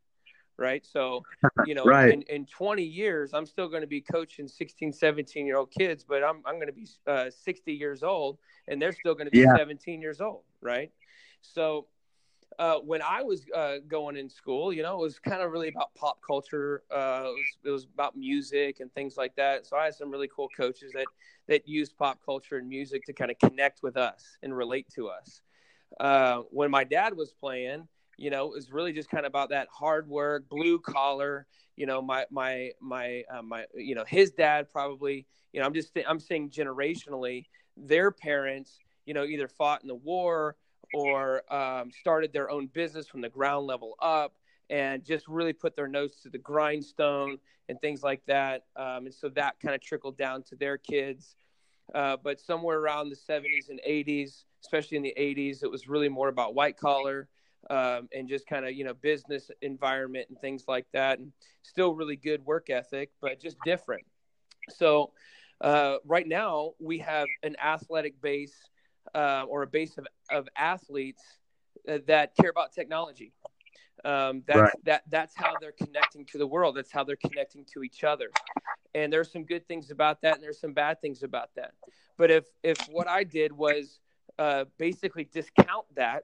[0.57, 0.85] Right.
[0.85, 1.23] So,
[1.65, 2.11] you know, right.
[2.13, 6.03] in, in 20 years, I'm still going to be coaching 16, 17 year old kids,
[6.07, 9.31] but I'm, I'm going to be uh, 60 years old and they're still going to
[9.31, 9.55] be yeah.
[9.55, 10.43] 17 years old.
[10.61, 10.91] Right.
[11.41, 11.87] So,
[12.59, 15.69] uh, when I was uh, going in school, you know, it was kind of really
[15.69, 16.83] about pop culture.
[16.91, 19.65] Uh, it, was, it, was, about music and things like that.
[19.65, 21.05] So I had some really cool coaches that
[21.47, 25.07] that used pop culture and music to kind of connect with us and relate to
[25.07, 25.41] us.
[26.01, 29.49] Uh, when my dad was playing, you know, it was really just kind of about
[29.51, 31.47] that hard work, blue collar.
[31.77, 35.25] You know, my my my uh, my, you know, his dad probably.
[35.53, 37.45] You know, I'm just I'm saying generationally,
[37.77, 40.57] their parents, you know, either fought in the war
[40.93, 44.35] or um, started their own business from the ground level up
[44.69, 47.37] and just really put their nose to the grindstone
[47.69, 48.65] and things like that.
[48.75, 51.35] Um, and so that kind of trickled down to their kids.
[51.93, 56.09] Uh, but somewhere around the 70s and 80s, especially in the 80s, it was really
[56.09, 57.27] more about white collar
[57.69, 61.19] um, and just kind of, you know, business environment and things like that.
[61.19, 61.31] And
[61.63, 64.05] still really good work ethic, but just different.
[64.69, 65.11] So
[65.61, 68.55] uh, right now, we have an athletic base
[69.13, 71.21] uh, or a base of, of athletes
[71.87, 73.33] uh, that care about technology.
[74.05, 74.73] Um, that's, right.
[74.85, 76.77] that, that's how they're connecting to the world.
[76.77, 78.29] That's how they're connecting to each other.
[78.95, 81.73] And there's some good things about that, and there's some bad things about that.
[82.17, 83.99] But if if what I did was
[84.39, 86.23] uh, basically discount that,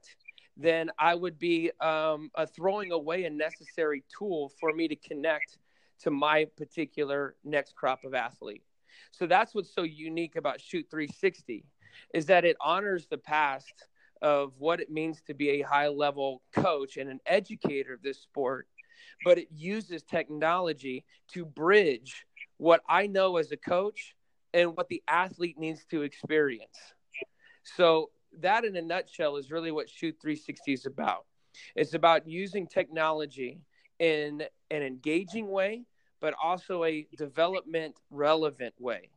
[0.57, 5.57] then I would be um, uh, throwing away a necessary tool for me to connect
[5.99, 8.63] to my particular next crop of athlete.
[9.11, 11.65] So that's what's so unique about Shoot 360
[12.13, 13.87] is that it honors the past
[14.21, 18.21] of what it means to be a high level coach and an educator of this
[18.21, 18.67] sport,
[19.23, 22.25] but it uses technology to bridge
[22.57, 24.15] what I know as a coach
[24.53, 26.93] and what the athlete needs to experience.
[27.63, 31.25] So that in a nutshell is really what Shoot 360 is about.
[31.75, 33.59] It's about using technology
[33.99, 35.83] in an engaging way,
[36.21, 39.09] but also a development relevant way.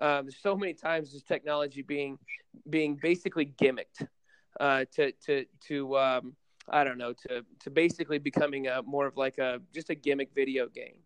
[0.00, 2.18] Um, so many times this technology being
[2.68, 4.06] being basically gimmicked
[4.58, 6.36] uh, to to to um,
[6.68, 10.30] I don't know to to basically becoming a more of like a just a gimmick
[10.34, 10.96] video game.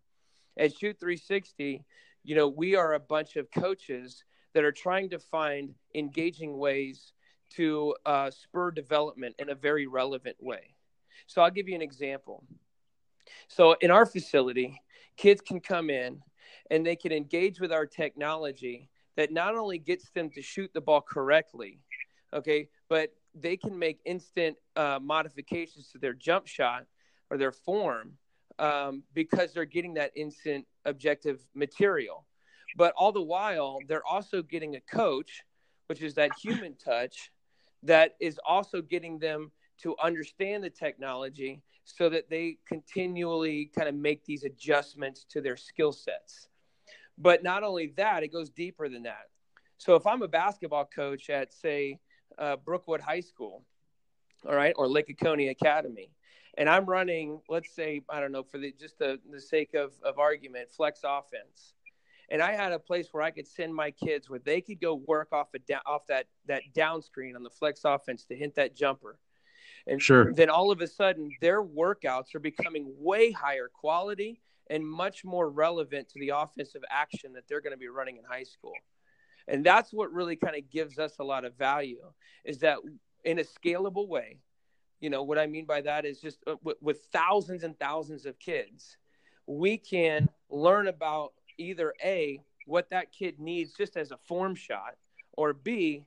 [0.57, 1.83] At Shoot 360,
[2.23, 7.11] you know, we are a bunch of coaches that are trying to find engaging ways
[7.51, 10.75] to uh, spur development in a very relevant way.
[11.27, 12.43] So I'll give you an example.
[13.47, 14.81] So in our facility,
[15.17, 16.21] kids can come in
[16.71, 20.81] and they can engage with our technology that not only gets them to shoot the
[20.81, 21.79] ball correctly,
[22.33, 26.85] okay, but they can make instant uh, modifications to their jump shot
[27.29, 28.13] or their form
[28.59, 32.25] um, because they're getting that instant objective material.
[32.77, 35.43] But all the while, they're also getting a coach,
[35.87, 37.31] which is that human touch,
[37.83, 43.95] that is also getting them to understand the technology so that they continually kind of
[43.95, 46.49] make these adjustments to their skill sets.
[47.17, 49.27] But not only that, it goes deeper than that.
[49.77, 51.99] So if I'm a basketball coach at, say,
[52.37, 53.63] uh, Brookwood High School,
[54.47, 56.11] all right, or Lake Oconee Academy,
[56.57, 59.91] and I'm running, let's say, I don't know, for the just the, the sake of,
[60.03, 61.73] of argument, flex offense.
[62.29, 64.95] And I had a place where I could send my kids where they could go
[64.95, 68.55] work off a da- off that that down screen on the flex offense to hit
[68.55, 69.19] that jumper.
[69.85, 70.33] And sure.
[70.33, 75.49] then all of a sudden their workouts are becoming way higher quality and much more
[75.49, 78.73] relevant to the offensive action that they're going to be running in high school.
[79.47, 82.01] And that's what really kind of gives us a lot of value
[82.43, 82.79] is that
[83.23, 84.37] in a scalable way,
[84.99, 88.25] you know, what I mean by that is just uh, with, with thousands and thousands
[88.25, 88.97] of kids,
[89.45, 94.95] we can learn about either A, what that kid needs just as a form shot,
[95.33, 96.05] or B,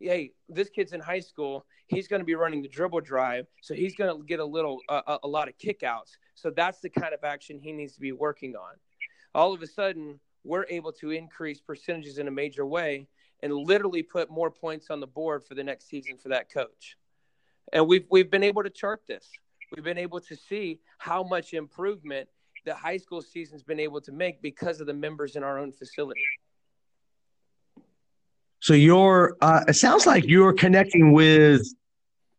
[0.00, 1.64] hey, this kid's in high school.
[1.86, 4.80] He's going to be running the dribble drive, so he's going to get a little,
[4.88, 6.16] uh, a lot of kickouts.
[6.34, 8.74] So that's the kind of action he needs to be working on.
[9.34, 13.08] All of a sudden, we're able to increase percentages in a major way
[13.42, 16.96] and literally put more points on the board for the next season for that coach.
[17.72, 19.28] And we've we've been able to chart this.
[19.74, 22.28] We've been able to see how much improvement
[22.64, 25.72] the high school season's been able to make because of the members in our own
[25.72, 26.22] facility.
[28.66, 31.64] So you're, uh, it sounds like you're connecting with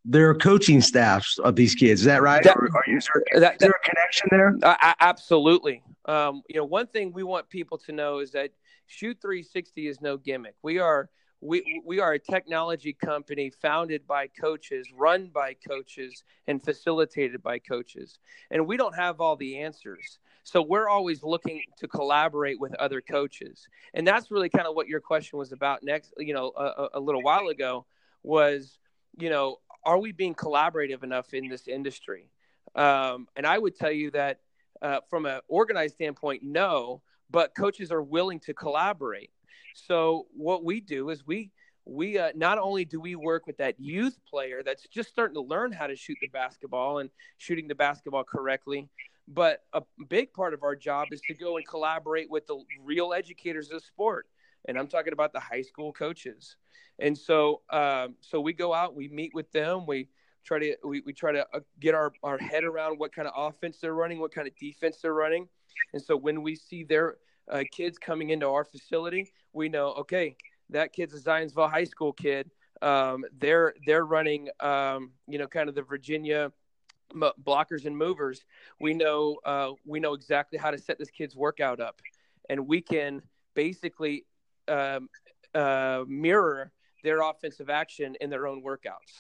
[0.03, 2.01] their coaching staffs of these kids.
[2.01, 2.43] Is that right?
[2.43, 4.57] That, or, or is, there, that, is there a connection there?
[4.61, 5.81] Uh, absolutely.
[6.03, 8.51] Um, you know, one thing we want people to know is that
[8.87, 10.55] Shoot 360 is no gimmick.
[10.63, 11.09] We are
[11.39, 17.59] we we are a technology company founded by coaches, run by coaches, and facilitated by
[17.59, 18.19] coaches.
[18.51, 20.19] And we don't have all the answers.
[20.47, 23.67] So we're always looking to collaborate with other coaches.
[23.93, 26.99] And that's really kind of what your question was about next, you know, a, a
[27.01, 27.85] little while ago
[28.23, 28.79] was,
[29.19, 32.29] you know, are we being collaborative enough in this industry?
[32.75, 34.39] Um, and I would tell you that
[34.81, 39.31] uh, from an organized standpoint, no, but coaches are willing to collaborate.
[39.73, 41.51] So what we do is we
[41.83, 45.41] we uh, not only do we work with that youth player that's just starting to
[45.41, 48.87] learn how to shoot the basketball and shooting the basketball correctly,
[49.27, 53.13] but a big part of our job is to go and collaborate with the real
[53.13, 54.27] educators of sport,
[54.65, 56.55] and I'm talking about the high school coaches.
[56.99, 60.09] And so, um, so we go out, we meet with them, we
[60.43, 63.33] try to we, we try to uh, get our, our head around what kind of
[63.35, 65.47] offense they're running, what kind of defense they're running.
[65.93, 67.17] And so when we see their
[67.51, 70.35] uh, kids coming into our facility, we know okay,
[70.69, 72.49] that kid's a Zionsville High School kid.
[72.81, 76.51] Um, they're they're running um, you know kind of the Virginia
[77.13, 78.45] blockers and movers.
[78.79, 82.01] We know uh, we know exactly how to set this kid's workout up,
[82.49, 83.21] and we can
[83.53, 84.25] basically
[84.67, 85.09] um,
[85.53, 86.71] uh, mirror
[87.03, 89.13] their offensive action in their own workouts.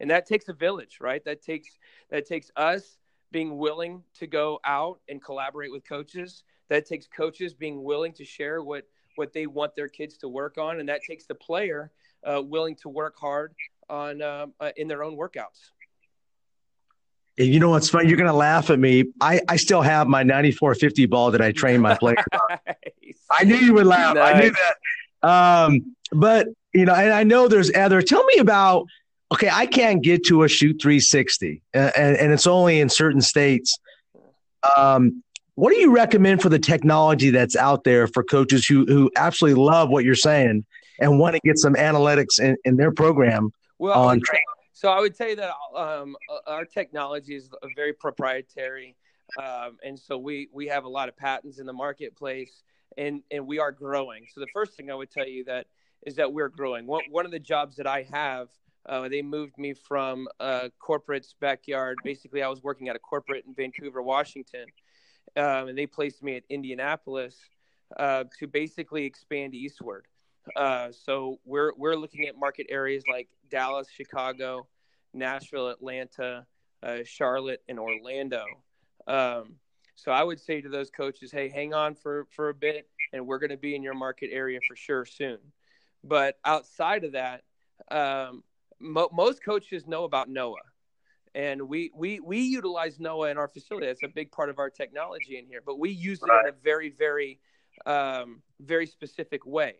[0.00, 1.24] And that takes a village, right?
[1.24, 1.78] That takes
[2.10, 2.98] that takes us
[3.32, 6.42] being willing to go out and collaborate with coaches.
[6.68, 8.84] That takes coaches being willing to share what
[9.16, 11.90] what they want their kids to work on, and that takes the player
[12.24, 13.54] uh, willing to work hard
[13.88, 15.70] on um, uh, in their own workouts.
[17.44, 18.08] You know what's funny?
[18.08, 19.04] You're going to laugh at me.
[19.20, 23.14] I, I still have my 94Fifty ball that I trained my players nice.
[23.30, 24.14] I knew you would laugh.
[24.14, 24.34] Nice.
[24.34, 24.52] I knew
[25.22, 25.28] that.
[25.28, 28.02] Um, but, you know, and I know there's other.
[28.02, 28.86] Tell me about,
[29.32, 33.78] okay, I can't get to a shoot 360, and, and it's only in certain states.
[34.76, 35.22] Um,
[35.54, 39.62] what do you recommend for the technology that's out there for coaches who, who absolutely
[39.62, 40.64] love what you're saying
[40.98, 44.44] and want to get some analytics in, in their program well, on training?
[44.80, 46.16] So I would say that um,
[46.46, 48.96] our technology is very proprietary,
[49.38, 52.62] um, and so we we have a lot of patents in the marketplace,
[52.96, 54.22] and and we are growing.
[54.32, 55.66] So the first thing I would tell you that
[56.06, 56.86] is that we're growing.
[56.86, 58.48] One one of the jobs that I have
[58.86, 61.98] Uh, they moved me from a corporate's backyard.
[62.02, 64.66] Basically, I was working at a corporate in Vancouver, Washington,
[65.36, 67.36] um, and they placed me at Indianapolis
[67.98, 70.06] uh, to basically expand eastward.
[70.56, 74.66] Uh, so we're we're looking at market areas like Dallas, Chicago,
[75.12, 76.46] Nashville, Atlanta,
[76.82, 78.44] uh, Charlotte, and Orlando.
[79.06, 79.56] Um,
[79.96, 83.26] so I would say to those coaches, hey, hang on for for a bit, and
[83.26, 85.38] we're going to be in your market area for sure soon.
[86.02, 87.42] But outside of that,
[87.90, 88.42] um,
[88.78, 90.56] mo- most coaches know about Noah,
[91.34, 93.86] and we we we utilize Noah in our facility.
[93.86, 96.52] That's a big part of our technology in here, but we use it in a
[96.52, 97.40] very very
[97.84, 99.74] um, very specific way.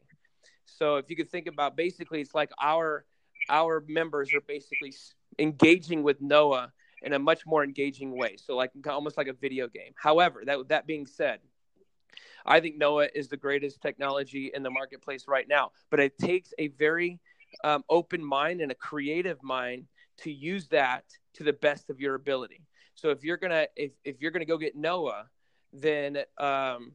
[0.66, 3.04] So if you could think about, basically, it's like our
[3.51, 4.94] our members are basically
[5.38, 6.72] engaging with Noah
[7.03, 8.36] in a much more engaging way.
[8.36, 9.92] So like almost like a video game.
[9.96, 11.40] However, that that being said,
[12.46, 15.72] I think Noah is the greatest technology in the marketplace right now.
[15.90, 17.18] But it takes a very
[17.64, 19.86] um, open mind and a creative mind
[20.18, 22.62] to use that to the best of your ability.
[22.94, 25.28] So if you're gonna if, if you're gonna go get Noah,
[25.72, 26.92] then um,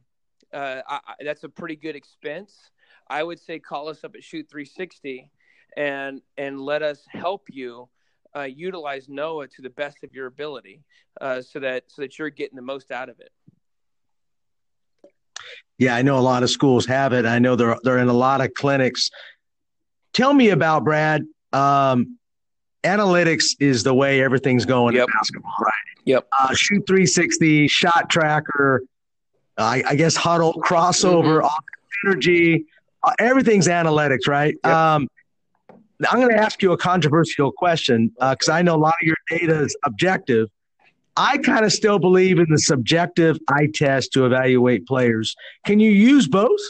[0.52, 2.70] uh, I, that's a pretty good expense.
[3.08, 5.30] I would say call us up at Shoot 360
[5.76, 7.88] and and let us help you
[8.34, 10.82] uh, utilize Noah to the best of your ability,
[11.20, 13.30] uh, so that so that you're getting the most out of it.
[15.78, 17.26] Yeah, I know a lot of schools have it.
[17.26, 19.10] I know they're they're in a lot of clinics.
[20.12, 21.24] Tell me about Brad.
[21.52, 22.18] Um,
[22.84, 25.08] analytics is the way everything's going yep.
[25.08, 25.72] in basketball, right?
[26.04, 26.28] Yep.
[26.38, 28.82] Uh, shoot 360, shot tracker,
[29.58, 32.08] I, I guess Hudl, crossover, mm-hmm.
[32.08, 32.66] energy,
[33.02, 34.54] uh, everything's analytics, right?
[34.64, 34.72] Yep.
[34.72, 35.08] Um,
[36.08, 39.06] I'm going to ask you a controversial question because uh, I know a lot of
[39.06, 40.48] your data is objective.
[41.16, 45.34] I kind of still believe in the subjective eye test to evaluate players.
[45.64, 46.60] Can you use both?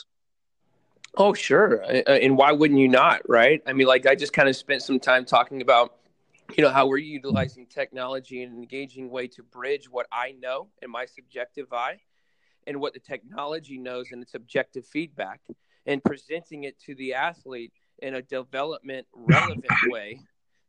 [1.17, 1.83] Oh, sure.
[2.07, 3.63] And why wouldn't you not, right?
[3.67, 5.97] I mean, like I just kind of spent some time talking about,
[6.57, 10.69] you know, how we're utilizing technology in an engaging way to bridge what I know
[10.83, 12.01] in my subjective eye
[12.67, 15.41] and what the technology knows in its objective feedback
[15.87, 20.21] and presenting it to the athlete in a development relevant way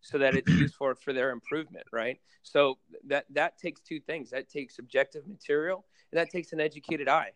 [0.01, 2.19] so that it's useful for their improvement right?
[2.43, 4.29] So that that takes two things.
[4.29, 7.31] That takes subjective material and that takes an educated eye.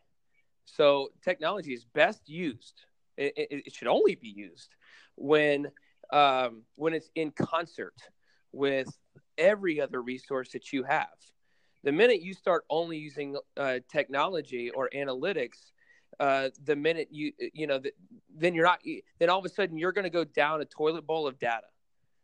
[0.66, 2.86] So technology is best used
[3.18, 4.76] it, it, it should only be used
[5.16, 5.68] when
[6.12, 7.96] um, when it's in concert
[8.52, 8.89] with
[9.38, 11.08] every other resource that you have.
[11.84, 15.72] The minute you start only using uh, technology or analytics
[16.20, 17.91] uh, the minute you you know the,
[18.36, 18.80] then you're not
[19.20, 21.68] then all of a sudden you're going to go down a toilet bowl of data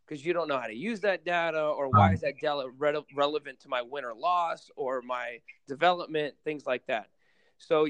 [0.05, 3.03] because you don't know how to use that data or why is that data re-
[3.13, 7.07] relevant to my win or loss or my development things like that.
[7.57, 7.87] So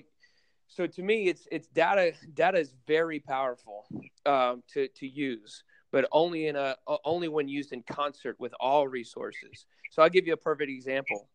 [0.67, 3.85] so to me it's it's data data is very powerful
[4.25, 6.75] um, to to use but only in a
[7.05, 9.65] only when used in concert with all resources.
[9.91, 11.29] So i'll give you a perfect example.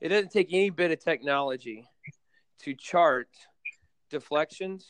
[0.00, 1.88] It doesn't take any bit of technology
[2.60, 3.28] to chart
[4.10, 4.86] deflections,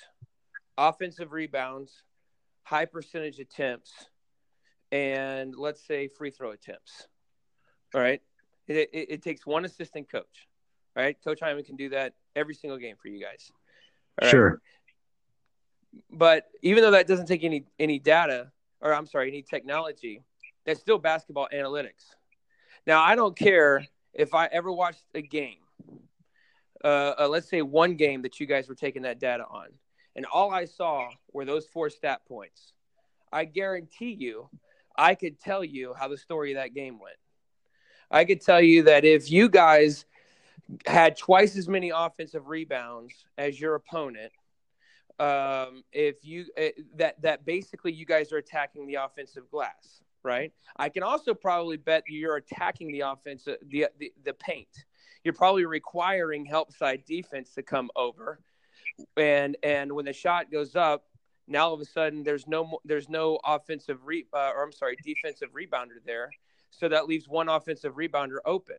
[0.77, 2.03] offensive rebounds,
[2.63, 3.93] high percentage attempts,
[4.93, 7.09] and let's say free throw attempts.
[7.95, 8.21] All right.
[8.67, 10.49] It, it, it takes one assistant coach.
[10.97, 11.17] All right.
[11.23, 13.51] Coach Hyman can do that every single game for you guys.
[14.31, 14.61] Sure.
[16.11, 18.51] But even though that doesn't take any any data,
[18.81, 20.23] or I'm sorry, any technology,
[20.67, 22.15] that's still basketball analytics.
[22.87, 25.59] Now I don't care if I ever watched a game
[26.85, 29.69] uh, uh, let's say one game that you guys were taking that data on,
[30.17, 32.73] and all I saw were those four stat points,
[33.33, 34.49] I guarantee you,
[34.97, 37.17] I could tell you how the story of that game went.
[38.11, 40.07] I could tell you that if you guys
[40.87, 44.33] had twice as many offensive rebounds as your opponent,
[45.19, 50.53] um, if you uh, that that basically you guys are attacking the offensive glass, right?
[50.77, 54.69] I can also probably bet you're attacking the offensive the, the the paint
[55.25, 58.41] you're probably requiring help side defense to come over.
[59.17, 61.05] And and when the shot goes up,
[61.47, 64.97] now all of a sudden there's no there's no offensive re, uh, or I'm sorry
[65.05, 66.31] defensive rebounder there,
[66.71, 68.77] so that leaves one offensive rebounder open.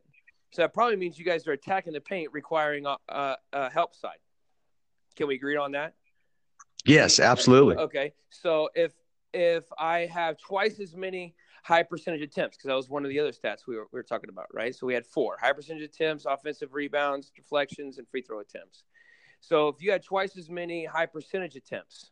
[0.52, 3.94] So that probably means you guys are attacking the paint, requiring a, a, a help
[3.94, 4.18] side.
[5.16, 5.94] Can we agree on that?
[6.84, 7.76] Yes, absolutely.
[7.76, 8.92] Okay, so if
[9.32, 13.18] if I have twice as many high percentage attempts because that was one of the
[13.18, 14.74] other stats we were, we were talking about, right?
[14.74, 18.84] So we had four high percentage attempts, offensive rebounds, deflections, and free throw attempts.
[19.40, 22.10] So if you had twice as many high percentage attempts,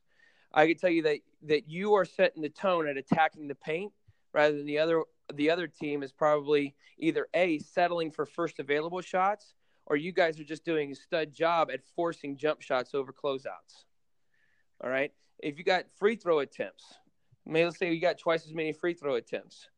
[0.53, 3.93] I can tell you that that you are setting the tone at attacking the paint
[4.33, 5.03] rather than the other
[5.35, 9.55] the other team is probably either a settling for first available shots
[9.87, 13.85] or you guys are just doing a stud job at forcing jump shots over closeouts.
[14.83, 15.13] All right.
[15.39, 16.85] If you got free throw attempts,
[17.49, 19.69] let's say you got twice as many free throw attempts,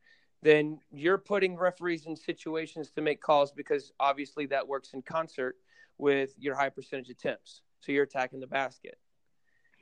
[0.42, 5.56] then you're putting referees in situations to make calls because obviously that works in concert
[5.98, 7.62] with your high percentage attempts.
[7.80, 8.98] So you're attacking the basket.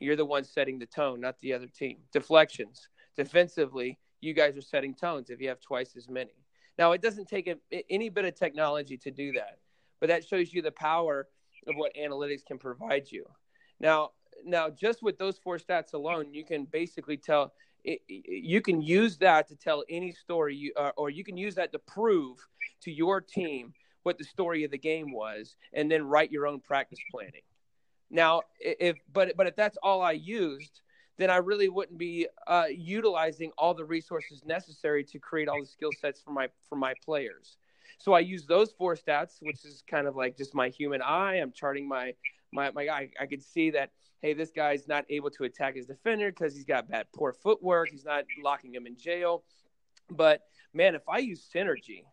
[0.01, 1.99] You're the one setting the tone, not the other team.
[2.13, 2.89] Deflections.
[3.17, 6.33] Defensively, you guys are setting tones if you have twice as many.
[6.79, 7.57] Now, it doesn't take a,
[7.91, 9.59] any bit of technology to do that,
[10.01, 11.27] but that shows you the power
[11.67, 13.25] of what analytics can provide you.
[13.81, 14.11] Now,
[14.45, 17.53] now just with those four stats alone, you can basically tell
[17.85, 21.55] it, you can use that to tell any story, you, uh, or you can use
[21.57, 22.39] that to prove
[22.83, 23.73] to your team
[24.03, 27.43] what the story of the game was, and then write your own practice planning.
[28.11, 30.81] Now, if but but if that's all I used,
[31.19, 35.67] then I really wouldn't be uh, utilizing all the resources necessary to create all the
[35.67, 37.59] skill sets for my for my players.
[37.99, 41.35] So I use those four stats, which is kind of like just my human eye.
[41.35, 42.15] I'm charting my
[42.53, 43.11] my my guy.
[43.21, 43.91] I could see that
[44.21, 47.91] hey, this guy's not able to attack his defender because he's got bad poor footwork.
[47.91, 49.45] He's not locking him in jail.
[50.11, 50.43] But
[50.73, 52.05] man, if I use synergy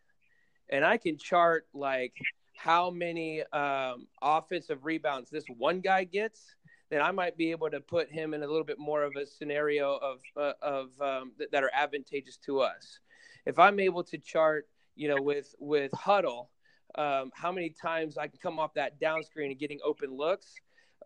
[0.69, 2.13] and I can chart like
[2.57, 6.55] how many um, offensive rebounds this one guy gets,
[6.89, 9.25] then I might be able to put him in a little bit more of a
[9.25, 12.99] scenario of uh, of um, th- that are advantageous to us.
[13.45, 16.47] If I'm able to chart, you know, with with Hudl,
[16.95, 20.53] um, how many times I can come off that down screen and getting open looks,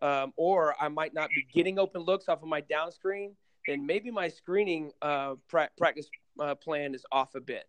[0.01, 3.35] um, or I might not be getting open looks off of my down screen,
[3.67, 6.09] then maybe my screening uh, pra- practice
[6.39, 7.67] uh, plan is off a bit.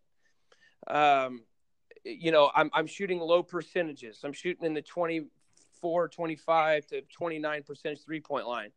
[0.87, 1.43] Um,
[2.05, 4.21] you know, I'm, I'm shooting low percentages.
[4.25, 8.71] I'm shooting in the 24, 25 to 29 percentage three point line.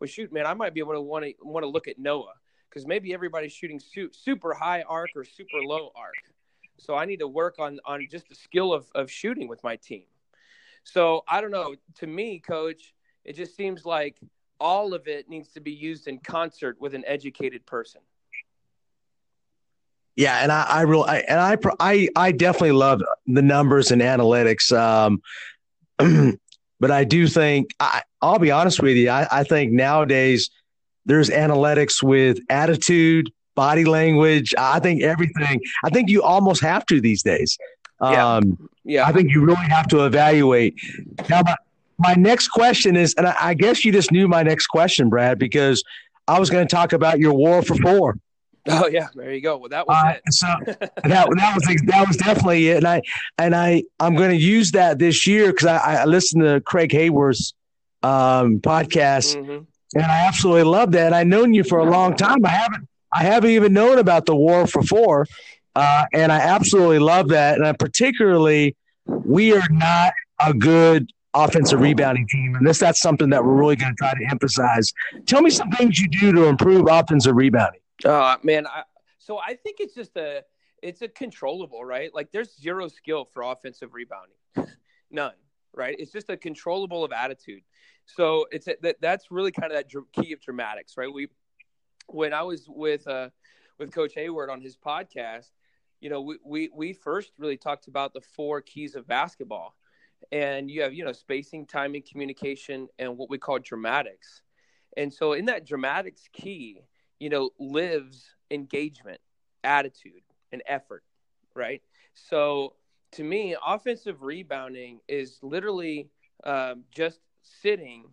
[0.00, 2.34] Well, shoot, man, I might be able to want to want to look at Noah
[2.68, 6.14] because maybe everybody's shooting su- super high arc or super low arc.
[6.78, 9.76] So I need to work on on just the skill of of shooting with my
[9.76, 10.04] team.
[10.84, 11.74] So I don't know.
[11.96, 14.16] To me, coach, it just seems like
[14.60, 18.00] all of it needs to be used in concert with an educated person.
[20.16, 24.00] Yeah, and I, I really, I, and I, I, I definitely love the numbers and
[24.00, 24.70] analytics.
[24.72, 25.20] Um,
[26.80, 30.50] but I do think, I, I'll be honest with you, I, I think nowadays
[31.04, 34.54] there's analytics with attitude, body language.
[34.56, 35.60] I think everything.
[35.84, 37.58] I think you almost have to these days.
[38.00, 38.36] Yeah.
[38.36, 39.06] Um, yeah.
[39.06, 40.74] I think you really have to evaluate.
[41.28, 41.56] Now, my,
[41.98, 45.38] my next question is, and I, I guess you just knew my next question, Brad,
[45.38, 45.82] because
[46.26, 48.16] I was going to talk about your war for four.
[48.66, 49.58] Oh yeah, there you go.
[49.58, 50.22] Well, that was uh, it.
[50.32, 53.02] So that that was that was definitely it, and I
[53.36, 56.90] and I I'm going to use that this year because I, I listened to Craig
[56.90, 57.52] Hayworth's
[58.02, 59.64] um, podcast, mm-hmm.
[59.94, 61.06] and I absolutely love that.
[61.06, 62.44] And I've known you for a long time.
[62.44, 65.26] I haven't I haven't even known about the War for Four,
[65.74, 67.56] uh, and I absolutely love that.
[67.56, 70.12] And I particularly, we are not
[70.44, 74.12] a good offensive rebounding team, and this that's something that we're really going to try
[74.12, 74.92] to emphasize.
[75.26, 77.80] Tell me some things you do to improve offensive rebounding.
[78.04, 78.82] Uh, man, I,
[79.18, 80.42] so I think it's just a
[80.82, 82.14] it's a controllable, right?
[82.14, 84.36] Like there's zero skill for offensive rebounding,
[85.10, 85.32] none,
[85.72, 85.96] right?
[85.98, 87.62] It's just a controllable of attitude.
[88.06, 91.12] So it's a, that that's really kind of that dr- key of dramatics, right?
[91.12, 91.28] We
[92.06, 93.30] when I was with uh
[93.78, 95.50] with Coach Hayward on his podcast,
[96.04, 99.74] you know, we we we first really talked about the four keys of basketball,
[100.30, 104.42] and you have you know spacing, timing, communication, and what we call dramatics.
[104.98, 106.82] And so in that dramatics key,
[107.18, 109.18] you know, lives engagement,
[109.64, 110.20] attitude,
[110.52, 111.04] and effort,
[111.54, 111.80] right?
[112.12, 112.74] So
[113.12, 116.10] to me, offensive rebounding is literally
[116.44, 117.20] um, just
[117.62, 118.04] sitting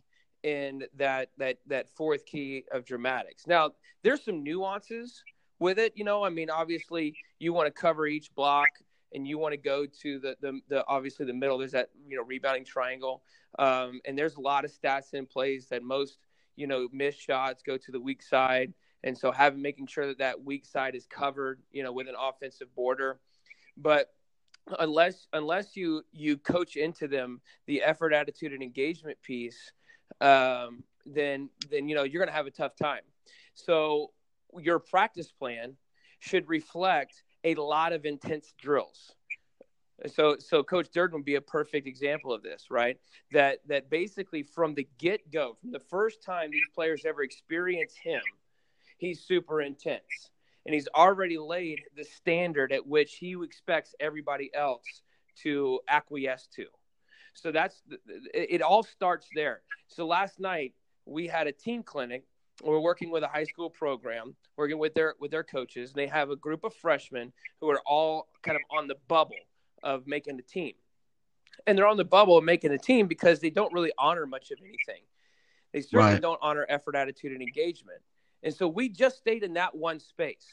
[0.43, 3.47] in that that that fourth key of dramatics.
[3.47, 3.71] Now,
[4.01, 5.25] there's some nuances
[5.61, 5.93] with it.
[5.95, 8.69] You know, I mean, obviously, you want to cover each block
[9.13, 11.57] and you want to go to the, the, the obviously the middle.
[11.57, 13.23] There's that you know rebounding triangle,
[13.59, 16.17] um, and there's a lot of stats in place that most
[16.55, 18.73] you know missed shots go to the weak side.
[19.03, 22.15] And so having making sure that that weak side is covered, you know, with an
[22.19, 23.19] offensive border.
[23.75, 24.13] But
[24.79, 29.71] unless unless you you coach into them the effort, attitude, and engagement piece,
[30.19, 33.01] um, then then you know you're going to have a tough time.
[33.53, 34.11] So
[34.59, 35.75] your practice plan
[36.19, 39.15] should reflect a lot of intense drills.
[40.07, 42.97] So, so Coach Durden would be a perfect example of this, right?
[43.31, 47.93] That that basically from the get go, from the first time these players ever experience
[48.01, 48.21] him,
[48.97, 50.31] he's super intense
[50.65, 55.01] and he's already laid the standard at which he expects everybody else
[55.43, 56.65] to acquiesce to.
[57.33, 57.81] So that's
[58.33, 59.61] it all starts there.
[59.87, 60.73] So last night
[61.05, 62.23] we had a team clinic.
[62.63, 65.93] We're working with a high school program, working with their with their coaches.
[65.93, 69.35] They have a group of freshmen who are all kind of on the bubble
[69.83, 70.73] of making the team.
[71.67, 74.51] And they're on the bubble of making the team because they don't really honor much
[74.51, 75.03] of anything.
[75.73, 76.21] They certainly right.
[76.21, 77.99] don't honor effort, attitude, and engagement.
[78.43, 80.47] And so we just stayed in that one space.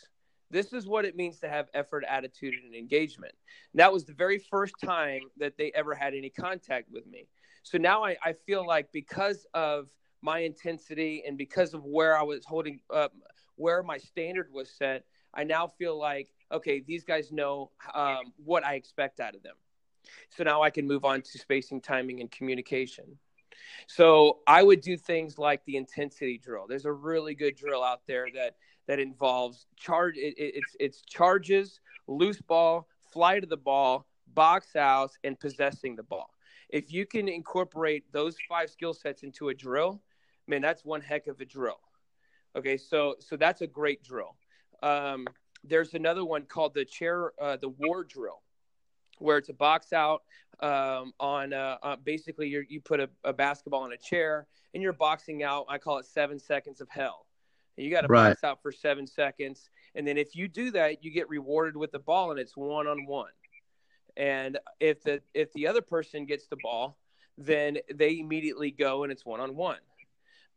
[0.50, 3.34] This is what it means to have effort, attitude, and engagement.
[3.72, 7.28] And that was the very first time that they ever had any contact with me.
[7.62, 9.88] So now I, I feel like because of
[10.22, 13.12] my intensity and because of where I was holding up,
[13.56, 15.04] where my standard was set,
[15.34, 19.56] I now feel like, okay, these guys know um, what I expect out of them.
[20.30, 23.18] So now I can move on to spacing, timing, and communication.
[23.86, 26.66] So I would do things like the intensity drill.
[26.68, 28.56] There's a really good drill out there that
[28.86, 30.16] that involves charge.
[30.16, 35.96] It, it, it's it's charges, loose ball, fly to the ball, box out, and possessing
[35.96, 36.30] the ball.
[36.70, 40.02] If you can incorporate those five skill sets into a drill,
[40.48, 41.78] man, that's one heck of a drill.
[42.56, 44.36] Okay, so so that's a great drill.
[44.82, 45.26] Um,
[45.62, 48.42] there's another one called the chair, uh, the war drill,
[49.18, 50.22] where it's a box out
[50.60, 54.92] um, on uh, uh, basically you put a, a, basketball on a chair and you're
[54.92, 55.66] boxing out.
[55.68, 57.26] I call it seven seconds of hell.
[57.76, 58.30] And you got to right.
[58.30, 61.92] box out for seven seconds, and then if you do that, you get rewarded with
[61.92, 63.30] the ball, and it's one on one.
[64.16, 66.98] And if the if the other person gets the ball,
[67.38, 69.78] then they immediately go and it's one on one.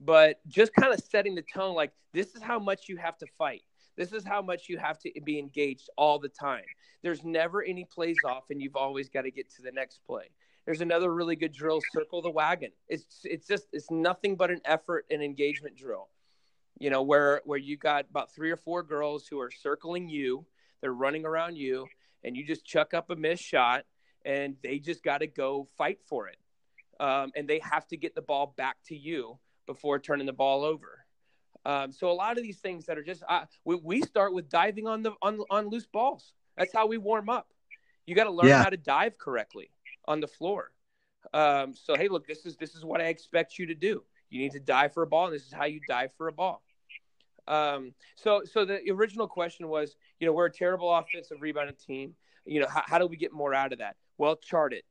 [0.04, 3.28] But just kind of setting the tone, like this is how much you have to
[3.38, 3.62] fight.
[3.98, 6.64] This is how much you have to be engaged all the time.
[7.04, 10.30] There's never any plays off, and you've always got to get to the next play.
[10.66, 12.72] There's another really good drill, circle the wagon.
[12.88, 16.10] It's it's just it's nothing but an effort and engagement drill.
[16.80, 20.46] You know, where where you got about three or four girls who are circling you,
[20.82, 21.86] they're running around you,
[22.24, 23.86] and you just chuck up a missed shot,
[24.26, 26.38] and they just got to go fight for it,
[27.00, 30.64] um, and they have to get the ball back to you before turning the ball
[30.64, 31.06] over.
[31.66, 34.50] Um, so a lot of these things that are just uh, we, we start with
[34.50, 36.34] diving on the on, on loose balls.
[36.58, 37.48] That's how we warm up.
[38.06, 38.64] You got to learn yeah.
[38.64, 39.72] how to dive correctly
[40.06, 40.72] on the floor.
[41.34, 44.04] Um, so hey, look, this is this is what I expect you to do.
[44.30, 46.34] You need to dive for a ball, and this is how you dive for a
[46.34, 46.64] ball.
[47.48, 52.16] Um, so so the original question was, you know, we're a terrible offensive rebounding team.
[52.46, 53.98] You know, how, how do we get more out of that?
[54.18, 54.86] Well, chart it.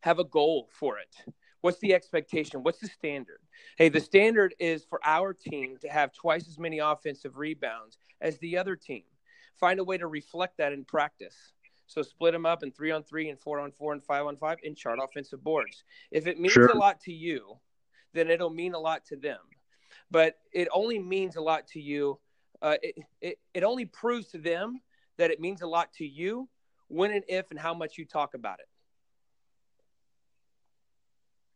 [0.00, 1.34] Have a goal for it.
[1.62, 2.62] What's the expectation?
[2.62, 3.38] What's the standard?
[3.78, 8.36] Hey, the standard is for our team to have twice as many offensive rebounds as
[8.38, 9.04] the other team.
[9.58, 11.52] Find a way to reflect that in practice.
[11.86, 14.36] So split them up in three on three and four on four and five on
[14.36, 15.84] five and chart offensive boards.
[16.10, 16.66] If it means sure.
[16.66, 17.58] a lot to you,
[18.12, 19.38] then it'll mean a lot to them.
[20.10, 22.18] But it only means a lot to you.
[22.60, 24.80] Uh, it, it, it only proves to them
[25.16, 26.48] that it means a lot to you
[26.88, 28.66] when and if and how much you talk about it.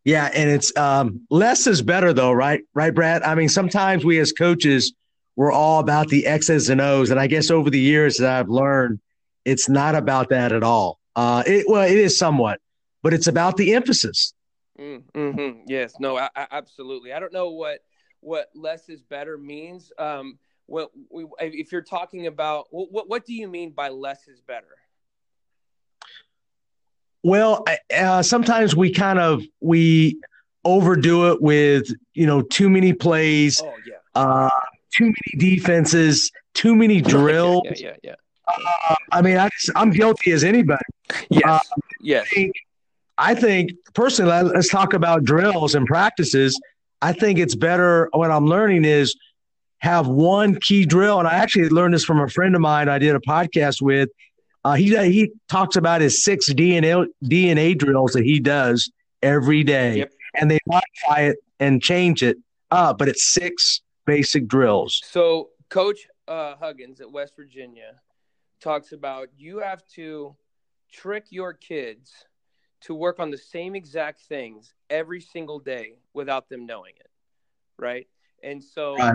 [0.07, 2.63] Yeah, and it's um, less is better though, right?
[2.75, 3.25] Right, Brad.
[3.25, 4.95] I mean, sometimes we as coaches
[5.35, 8.49] we're all about the X's and O's, and I guess over the years that I've
[8.49, 9.01] learned,
[9.45, 11.01] it's not about that at all.
[11.17, 12.61] Uh, it well, it is somewhat,
[13.03, 14.33] but it's about the emphasis.
[14.79, 15.61] Mm, mm-hmm.
[15.67, 17.13] Yes, no, I, I, absolutely.
[17.13, 17.81] I don't know what
[18.21, 19.91] what less is better means.
[19.99, 24.41] Um, what we, if you're talking about what what do you mean by less is
[24.41, 24.77] better?
[27.27, 30.17] Well, uh, sometimes we kind of we
[30.65, 33.95] overdo it with you know too many plays, oh, yeah.
[34.15, 34.49] uh,
[34.97, 37.65] too many defenses, too many drills.
[37.65, 38.15] Yeah, yeah, yeah.
[38.47, 40.85] Uh, I mean, I, am guilty as anybody.
[41.29, 41.59] Yes, uh,
[42.01, 42.29] yes.
[42.37, 42.53] I
[43.19, 46.57] I think personally, let's talk about drills and practices.
[47.03, 48.09] I think it's better.
[48.13, 49.17] What I'm learning is
[49.79, 53.01] have one key drill, and I actually learned this from a friend of mine I
[53.01, 54.11] did a podcast with.
[54.67, 58.91] Uh, he he talks about his six DNA DNA drills that he does
[59.23, 60.13] every day, yep.
[60.35, 62.37] and they modify it and change it
[62.73, 65.01] up, but it's six basic drills.
[65.05, 68.01] So, Coach uh, Huggins at West Virginia
[68.61, 70.35] talks about you have to
[70.93, 72.13] trick your kids
[72.81, 77.11] to work on the same exact things every single day without them knowing it,
[77.79, 78.09] right?
[78.43, 79.15] And so, right.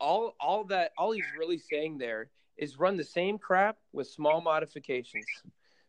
[0.00, 4.40] all all that all he's really saying there is run the same crap with small
[4.40, 5.26] modifications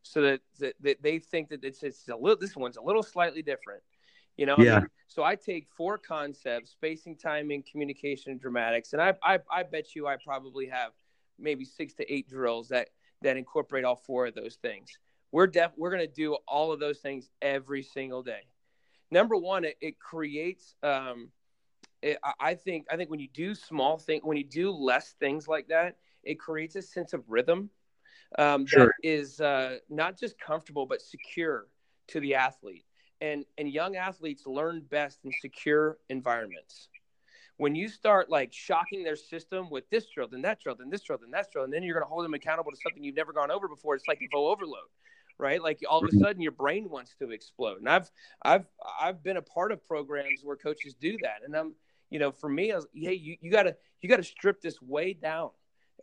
[0.03, 3.03] so that, that, that they think that it's, it's a little this one's a little
[3.03, 3.81] slightly different
[4.37, 4.55] you know?
[4.59, 4.75] Yeah.
[4.75, 9.39] I mean, so i take four concepts spacing timing communication and dramatics and I, I
[9.51, 10.91] i bet you i probably have
[11.39, 12.89] maybe six to eight drills that
[13.21, 14.97] that incorporate all four of those things.
[15.31, 18.41] We're def we're going to do all of those things every single day.
[19.11, 21.29] Number one it, it creates um
[22.01, 25.47] it, i think i think when you do small things when you do less things
[25.47, 25.95] like that
[26.27, 27.69] it creates a sense of rhythm
[28.37, 28.85] um, sure.
[28.85, 31.67] that is uh, not just comfortable but secure
[32.09, 32.85] to the athlete.
[33.19, 36.89] And and young athletes learn best in secure environments.
[37.57, 41.01] When you start like shocking their system with this drill, then that drill, then this
[41.01, 43.15] drill, then that drill, and then you're going to hold them accountable to something you've
[43.15, 43.95] never gone over before.
[43.95, 44.85] It's like info overload,
[45.39, 45.59] right?
[45.59, 46.19] Like all of a mm-hmm.
[46.19, 47.79] sudden your brain wants to explode.
[47.79, 48.11] And I've
[48.43, 48.65] I've
[49.01, 51.73] I've been a part of programs where coaches do that, and I'm
[52.09, 55.13] you know, for me, I was, hey, you, you gotta you gotta strip this way
[55.13, 55.49] down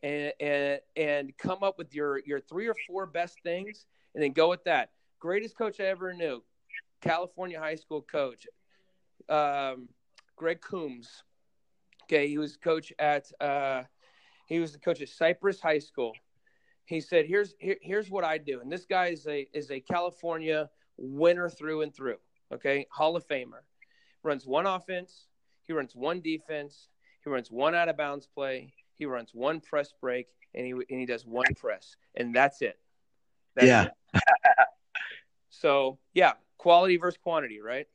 [0.05, 4.33] and and and come up with your your three or four best things and then
[4.33, 4.91] go with that.
[5.19, 6.45] Greatest coach I ever knew,
[7.01, 8.47] California high school coach,
[9.29, 9.89] um,
[10.37, 11.25] Greg Coombs.
[12.05, 13.83] Okay, he was coach at uh,
[14.47, 16.13] he was the coach at Cypress High School.
[16.85, 19.81] He said, "Here's here, here's what I do," and this guy is a is a
[19.81, 22.19] California winner through and through.
[22.53, 23.63] Okay, Hall of Famer,
[24.23, 25.29] runs one offense,
[25.63, 26.89] he runs one defense,
[27.25, 31.01] he runs one out of bounds play, he runs one press break, and he and
[31.01, 32.79] he does one press, and that's it.
[33.55, 33.89] That's yeah.
[34.15, 34.23] It.
[35.51, 37.87] so yeah, quality versus quantity, right?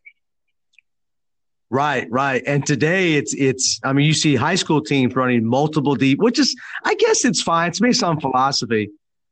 [1.72, 2.42] Right, right.
[2.48, 6.40] And today it's it's I mean you see high school teams running multiple deep, which
[6.40, 7.70] is I guess it's fine.
[7.70, 8.90] It's based on philosophy.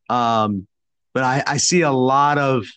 [0.09, 0.67] Um,
[1.13, 2.67] but I, I see a lot of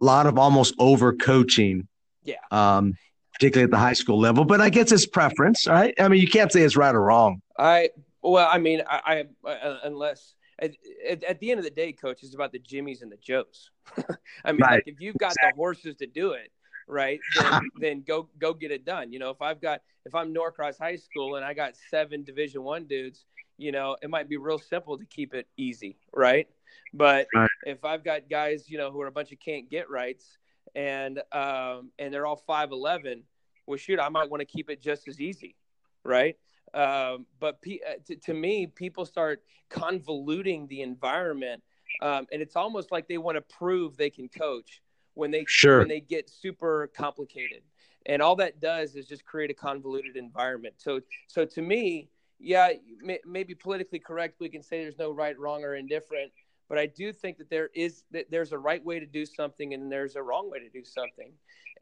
[0.00, 1.88] lot of almost over coaching.
[2.24, 2.36] Yeah.
[2.50, 2.94] Um,
[3.38, 4.44] particularly at the high school level.
[4.44, 5.94] But I guess it's preference, right?
[5.98, 7.42] I mean you can't say it's right or wrong.
[7.58, 7.90] I
[8.22, 10.72] well, I mean I, I uh, unless at,
[11.08, 13.70] at, at, the end of the day, coach, it's about the Jimmies and the Joes.
[14.44, 14.70] I mean, right.
[14.72, 15.52] like if you've got exactly.
[15.52, 16.50] the horses to do it,
[16.88, 20.32] right then, then go go get it done you know if i've got if i'm
[20.32, 23.26] norcross high school and i got seven division one dudes
[23.58, 26.48] you know it might be real simple to keep it easy right
[26.94, 27.50] but right.
[27.64, 30.38] if i've got guys you know who are a bunch of can't get rights
[30.74, 33.22] and um and they're all 511
[33.66, 35.56] well shoot i might want to keep it just as easy
[36.04, 36.36] right?
[36.74, 41.62] Um but uh, to, to me people start convoluting the environment
[42.02, 44.82] um, and it's almost like they want to prove they can coach
[45.14, 45.78] when they sure.
[45.78, 47.62] when they get super complicated.
[48.06, 50.74] And all that does is just create a convoluted environment.
[50.78, 52.08] So so to me
[52.38, 52.70] yeah
[53.02, 56.30] may, maybe politically correct we can say there's no right wrong or indifferent
[56.68, 59.74] but i do think that there is that there's a right way to do something
[59.74, 61.32] and there's a wrong way to do something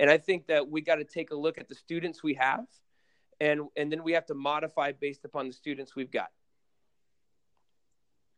[0.00, 2.64] and i think that we got to take a look at the students we have
[3.40, 6.28] and and then we have to modify based upon the students we've got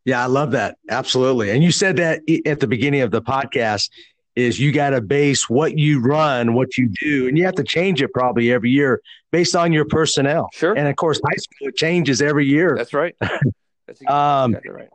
[0.08, 0.78] yeah, I love that.
[0.88, 1.50] Absolutely.
[1.50, 3.90] And you said that at the beginning of the podcast
[4.36, 7.62] is you got to base what you run, what you do, and you have to
[7.62, 10.48] change it probably every year based on your personnel.
[10.54, 10.72] Sure.
[10.72, 12.74] And of course, high school changes every year.
[12.74, 13.14] That's right.
[13.20, 14.88] That's exactly, um, right.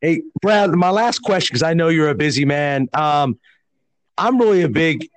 [0.00, 2.88] Hey, Brad, my last question, because I know you're a busy man.
[2.92, 3.38] Um,
[4.16, 5.08] I'm really a big,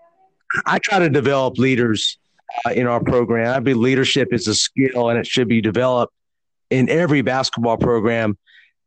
[0.66, 2.18] I try to develop leaders
[2.66, 3.56] uh, in our program.
[3.56, 6.14] I believe leadership is a skill and it should be developed
[6.72, 8.38] in every basketball program.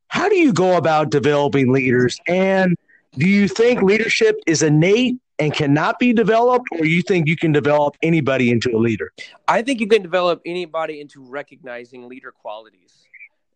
[0.09, 2.19] How do you go about developing leaders?
[2.27, 2.77] And
[3.17, 7.53] do you think leadership is innate and cannot be developed, or you think you can
[7.53, 9.13] develop anybody into a leader?
[9.49, 13.04] I think you can develop anybody into recognizing leader qualities.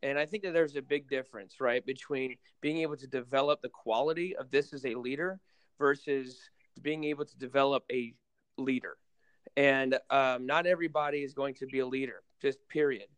[0.02, 3.68] And I think that there's a big difference, right, between being able to develop the
[3.68, 5.40] quality of this as a leader
[5.78, 6.50] versus
[6.82, 8.14] being able to develop a
[8.56, 8.96] leader.
[9.56, 13.08] And um, not everybody is going to be a leader, just period.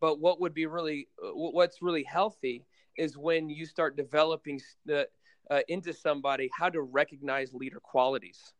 [0.00, 2.64] But what would be really, what's really healthy
[2.96, 5.08] is when you start developing the
[5.50, 8.52] uh, into somebody how to recognize leader qualities.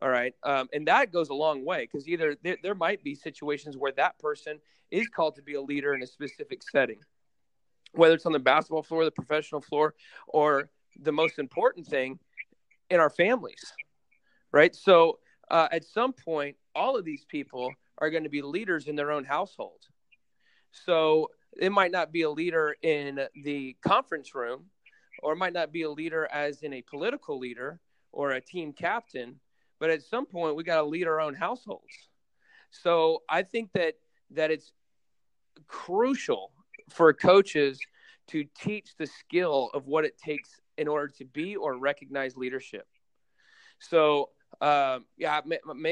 [0.00, 0.34] All right.
[0.44, 3.92] Um, and that goes a long way because either there, there might be situations where
[3.92, 7.00] that person is called to be a leader in a specific setting,
[7.92, 9.94] whether it's on the basketball floor, the professional floor,
[10.28, 10.70] or
[11.00, 12.18] the most important thing
[12.90, 13.72] in our families.
[14.52, 14.74] Right.
[14.74, 15.18] So
[15.50, 19.10] uh, at some point, all of these people are going to be leaders in their
[19.10, 19.80] own household.
[20.70, 21.30] So
[21.60, 24.66] it might not be a leader in the conference room,
[25.22, 27.80] or it might not be a leader as in a political leader
[28.12, 29.40] or a team captain,
[29.78, 32.08] but at some point we got to lead our own households.
[32.70, 33.94] So I think that
[34.32, 34.72] that it's
[35.66, 36.52] crucial
[36.90, 37.80] for coaches
[38.28, 42.86] to teach the skill of what it takes in order to be or recognize leadership.
[43.78, 45.40] So um, yeah,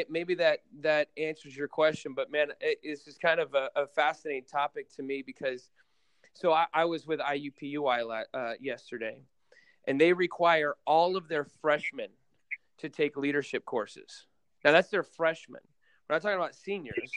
[0.08, 3.86] maybe that that answers your question, but man, it, this is kind of a, a
[3.86, 5.70] fascinating topic to me because
[6.32, 9.22] so I, I was with IUPUI uh, yesterday,
[9.86, 12.08] and they require all of their freshmen
[12.78, 14.26] to take leadership courses.
[14.64, 15.60] Now that's their freshmen.
[16.08, 17.10] We're not talking about seniors.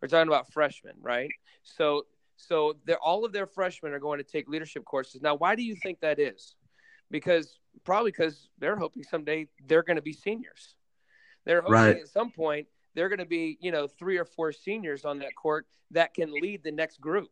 [0.00, 1.30] We're talking about freshmen, right?
[1.62, 2.06] So
[2.36, 5.20] so they're all of their freshmen are going to take leadership courses.
[5.20, 6.54] Now, why do you think that is?
[7.10, 10.76] Because probably because they're hoping someday they're going to be seniors.
[11.44, 11.96] They're hoping right.
[11.96, 15.34] at some point they're going to be, you know, three or four seniors on that
[15.34, 17.30] court that can lead the next group.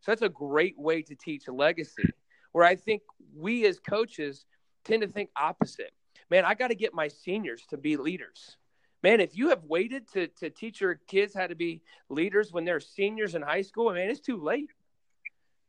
[0.00, 2.04] So that's a great way to teach a legacy.
[2.52, 3.02] Where I think
[3.36, 4.44] we as coaches
[4.84, 5.92] tend to think opposite.
[6.32, 8.56] Man, I got to get my seniors to be leaders.
[9.02, 12.64] Man, if you have waited to, to teach your kids how to be leaders when
[12.64, 14.70] they're seniors in high school, man, it's too late.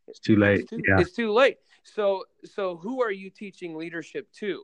[0.08, 0.62] It's too late.
[0.62, 1.02] It's too, yeah.
[1.02, 1.58] it's too late.
[1.84, 4.64] So, so who are you teaching leadership to?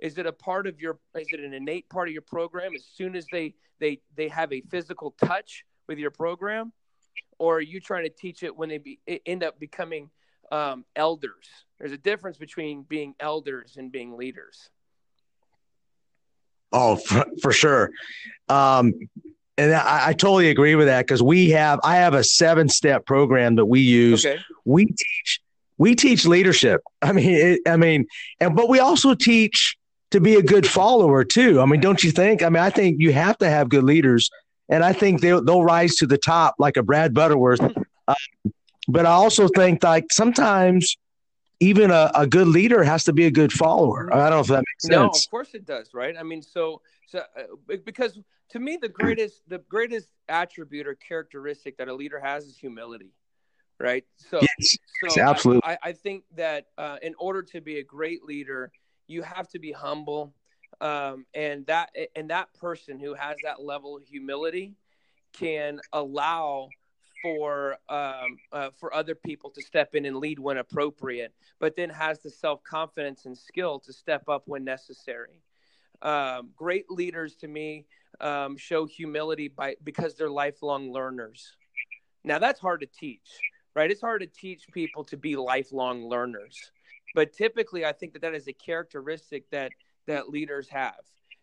[0.00, 0.98] Is it a part of your?
[1.14, 2.74] Is it an innate part of your program?
[2.74, 6.72] As soon as they they they have a physical touch with your program,
[7.38, 10.10] or are you trying to teach it when they be, end up becoming
[10.50, 11.46] um, elders?
[11.78, 14.70] There's a difference between being elders and being leaders.
[16.76, 17.90] Oh, for, for sure.
[18.48, 18.92] Um,
[19.56, 23.06] and I, I, totally agree with that because we have I have a seven step
[23.06, 24.24] program that we use.
[24.24, 24.38] Okay.
[24.66, 25.40] We teach
[25.78, 26.82] we teach leadership.
[27.02, 28.06] I mean, it, I mean,
[28.38, 29.76] and but we also teach
[30.10, 31.60] to be a good follower too.
[31.60, 32.42] I mean, don't you think?
[32.42, 34.30] I mean, I think you have to have good leaders,
[34.68, 37.60] and I think they'll they'll rise to the top like a Brad Butterworth.
[38.06, 38.14] Uh,
[38.88, 40.96] but I also think like sometimes
[41.60, 44.12] even a, a good leader has to be a good follower.
[44.12, 44.92] I don't know if that makes sense.
[44.92, 46.14] No, of course it does, right?
[46.18, 48.18] I mean, so so uh, because
[48.50, 53.12] to me the greatest the greatest attribute or characteristic that a leader has is humility,
[53.78, 54.04] right?
[54.16, 54.76] So, yes,
[55.08, 55.62] so absolutely.
[55.64, 58.70] I, I, think that uh, in order to be a great leader,
[59.06, 60.34] you have to be humble,
[60.80, 64.74] um, and that and that person who has that level of humility
[65.32, 66.68] can allow
[67.26, 71.90] for um, uh, for other people to step in and lead when appropriate, but then
[71.90, 75.42] has the self confidence and skill to step up when necessary.
[76.02, 77.86] Um, great leaders to me
[78.20, 81.56] um, show humility by because they're lifelong learners.
[82.22, 83.28] Now that's hard to teach,
[83.74, 83.90] right?
[83.90, 86.56] It's hard to teach people to be lifelong learners,
[87.14, 89.72] but typically I think that that is a characteristic that
[90.06, 90.94] that leaders have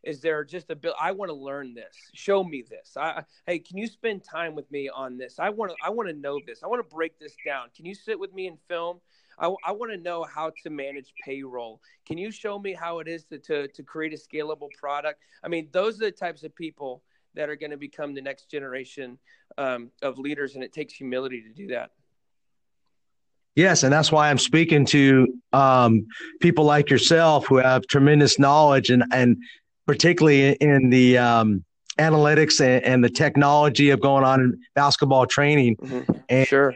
[0.03, 3.59] is there just a bit i want to learn this show me this I, hey
[3.59, 6.39] can you spend time with me on this i want to i want to know
[6.45, 8.99] this i want to break this down can you sit with me and film
[9.39, 11.81] I, I want to know how to manage payroll.
[12.05, 15.21] Can you show me how it is to, to, to create a scalable product?
[15.43, 17.01] I mean, those are the types of people
[17.33, 19.17] that are going to become the next generation
[19.57, 21.91] um, of leaders, and it takes humility to do that.
[23.55, 26.07] Yes, and that's why I'm speaking to um,
[26.41, 29.37] people like yourself who have tremendous knowledge and and
[29.86, 31.63] particularly in the um,
[31.97, 36.11] analytics and, and, the technology of going on in basketball training mm-hmm.
[36.29, 36.73] and sure.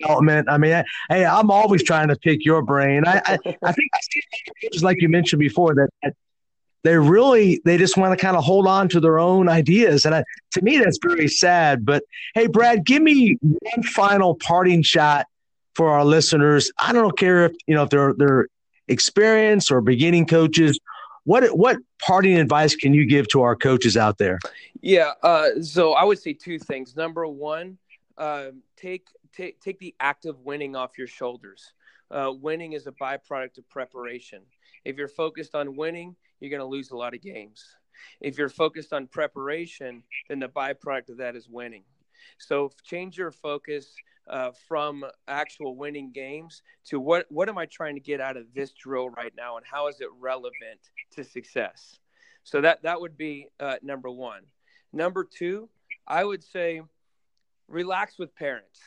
[0.00, 0.48] development.
[0.50, 3.06] I mean, I, hey, I'm always trying to pick your brain.
[3.06, 4.22] I, I, I think I see
[4.72, 6.14] just like you mentioned before that, that
[6.84, 10.14] they really they just want to kind of hold on to their own ideas, and
[10.14, 11.84] I, to me that's very sad.
[11.84, 15.26] But hey, Brad, give me one final parting shot
[15.74, 16.70] for our listeners.
[16.78, 18.46] I don't care if you know if they're they're
[18.86, 20.78] experienced or beginning coaches
[21.28, 24.38] what what parting advice can you give to our coaches out there?
[24.80, 26.96] Yeah, uh, so I would say two things.
[26.96, 27.76] Number one,
[28.16, 31.74] uh, take take take the act of winning off your shoulders.
[32.10, 34.40] Uh, winning is a byproduct of preparation.
[34.86, 37.62] If you're focused on winning, you're going to lose a lot of games.
[38.22, 41.82] If you're focused on preparation, then the byproduct of that is winning.
[42.38, 43.94] So change your focus
[44.28, 48.52] uh, from actual winning games to what what am I trying to get out of
[48.54, 50.80] this drill right now, and how is it relevant
[51.12, 51.98] to success?
[52.44, 54.42] So that that would be uh, number one.
[54.92, 55.68] Number two,
[56.06, 56.82] I would say
[57.68, 58.80] relax with parents.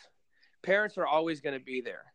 [0.64, 2.06] Parents are always going to be there.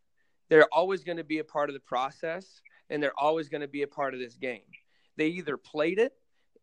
[0.49, 2.61] They're always going to be a part of the process,
[2.91, 4.63] and they're always going to be a part of this game.
[5.17, 6.13] They either played it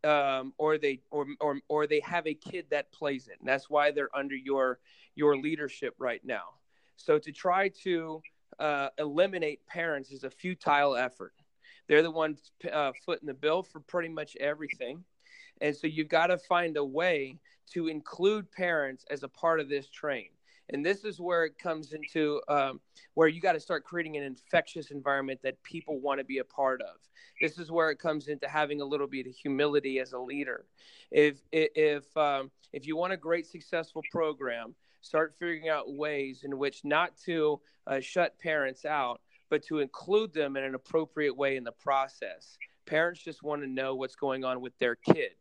[0.04, 3.38] um, or they or, or or they have a kid that plays it.
[3.40, 4.80] And that's why they're under your
[5.16, 6.56] your leadership right now.
[6.96, 8.22] So to try to
[8.60, 11.34] uh, eliminate parents is a futile effort.
[11.88, 15.04] They're the ones uh, footing the bill for pretty much everything.
[15.62, 17.40] And so you've got to find a way
[17.72, 20.30] to include parents as a part of this train.
[20.70, 22.80] And this is where it comes into um,
[23.16, 26.44] where you got to start creating an infectious environment that people want to be a
[26.44, 26.96] part of.
[27.42, 30.66] This is where it comes into having a little bit of humility as a leader.
[31.12, 36.58] If if um, if you want a great successful program, start figuring out ways in
[36.58, 41.58] which not to uh, shut parents out, but to include them in an appropriate way
[41.58, 42.58] in the process.
[42.86, 45.32] Parents just want to know what's going on with their kid.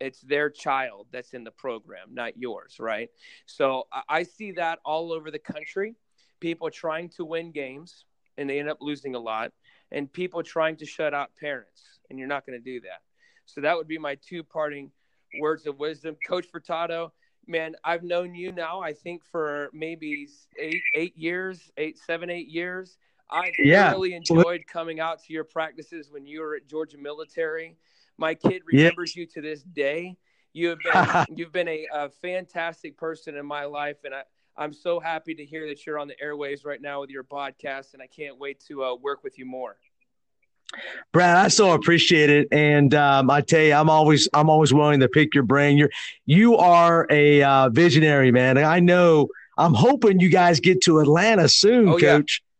[0.00, 3.10] It's their child that's in the program, not yours, right?
[3.46, 5.96] So I see that all over the country.
[6.40, 8.04] People trying to win games
[8.36, 9.52] and they end up losing a lot,
[9.90, 13.02] and people trying to shut out parents, and you're not going to do that.
[13.44, 14.90] So that would be my two parting
[15.40, 16.16] words of wisdom.
[16.26, 17.10] Coach Furtado,
[17.46, 20.28] man, I've known you now, I think for maybe
[20.58, 22.96] eight, eight years, eight, seven, eight years.
[23.30, 23.90] I yeah.
[23.90, 27.76] really enjoyed coming out to your practices when you were at Georgia Military.
[28.18, 30.16] My kid remembers you to this day.
[30.52, 34.22] You have been you've been a, a, fantastic person in my life, and I,
[34.56, 37.94] I'm so happy to hear that you're on the airways right now with your podcast,
[37.94, 39.76] and I can't wait to uh, work with you more.
[41.12, 45.00] Brad, I so appreciate it, and um, I tell you, I'm always I'm always willing
[45.00, 45.76] to pick your brain.
[45.76, 45.90] You're
[46.24, 48.58] you are a uh, visionary, man.
[48.58, 49.28] I know.
[49.58, 52.42] I'm hoping you guys get to Atlanta soon, oh, Coach.
[52.42, 52.51] Yeah.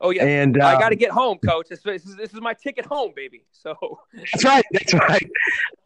[0.00, 1.68] Oh yeah, and uh, I got to get home, Coach.
[1.68, 3.44] This, this, is, this is my ticket home, baby.
[3.52, 4.64] So that's right.
[4.72, 5.30] That's right.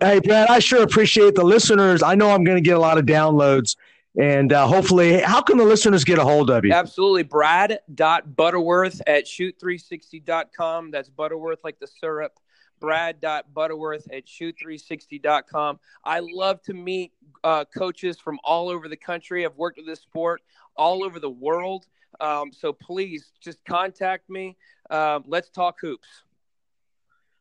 [0.01, 2.03] Hey, Brad, I sure appreciate the listeners.
[2.03, 3.77] I know I'm going to get a lot of downloads
[4.19, 6.73] And uh, hopefully, how can the listeners get a hold of you?
[6.73, 7.23] Absolutely.
[7.23, 10.91] Brad.butterworth at shoot360.com.
[10.91, 12.33] That's Butterworth like the syrup.
[12.81, 15.79] Brad.butterworth at shoot360.com.
[16.05, 17.13] I love to meet
[17.45, 19.45] uh, coaches from all over the country.
[19.45, 20.43] I've worked with this sport
[20.77, 21.87] all over the world.
[22.21, 24.57] Um, so please just contact me.
[24.91, 26.09] Um, let's talk hoops.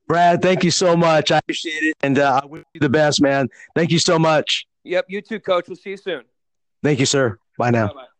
[0.07, 1.31] Brad, thank you so much.
[1.31, 1.97] I appreciate it.
[2.01, 3.49] And uh, I wish you the best, man.
[3.75, 4.65] Thank you so much.
[4.83, 5.05] Yep.
[5.09, 5.67] You too, coach.
[5.67, 6.23] We'll see you soon.
[6.81, 7.37] Thank you, sir.
[7.57, 7.87] Bye now.
[7.87, 8.16] Bye-bye.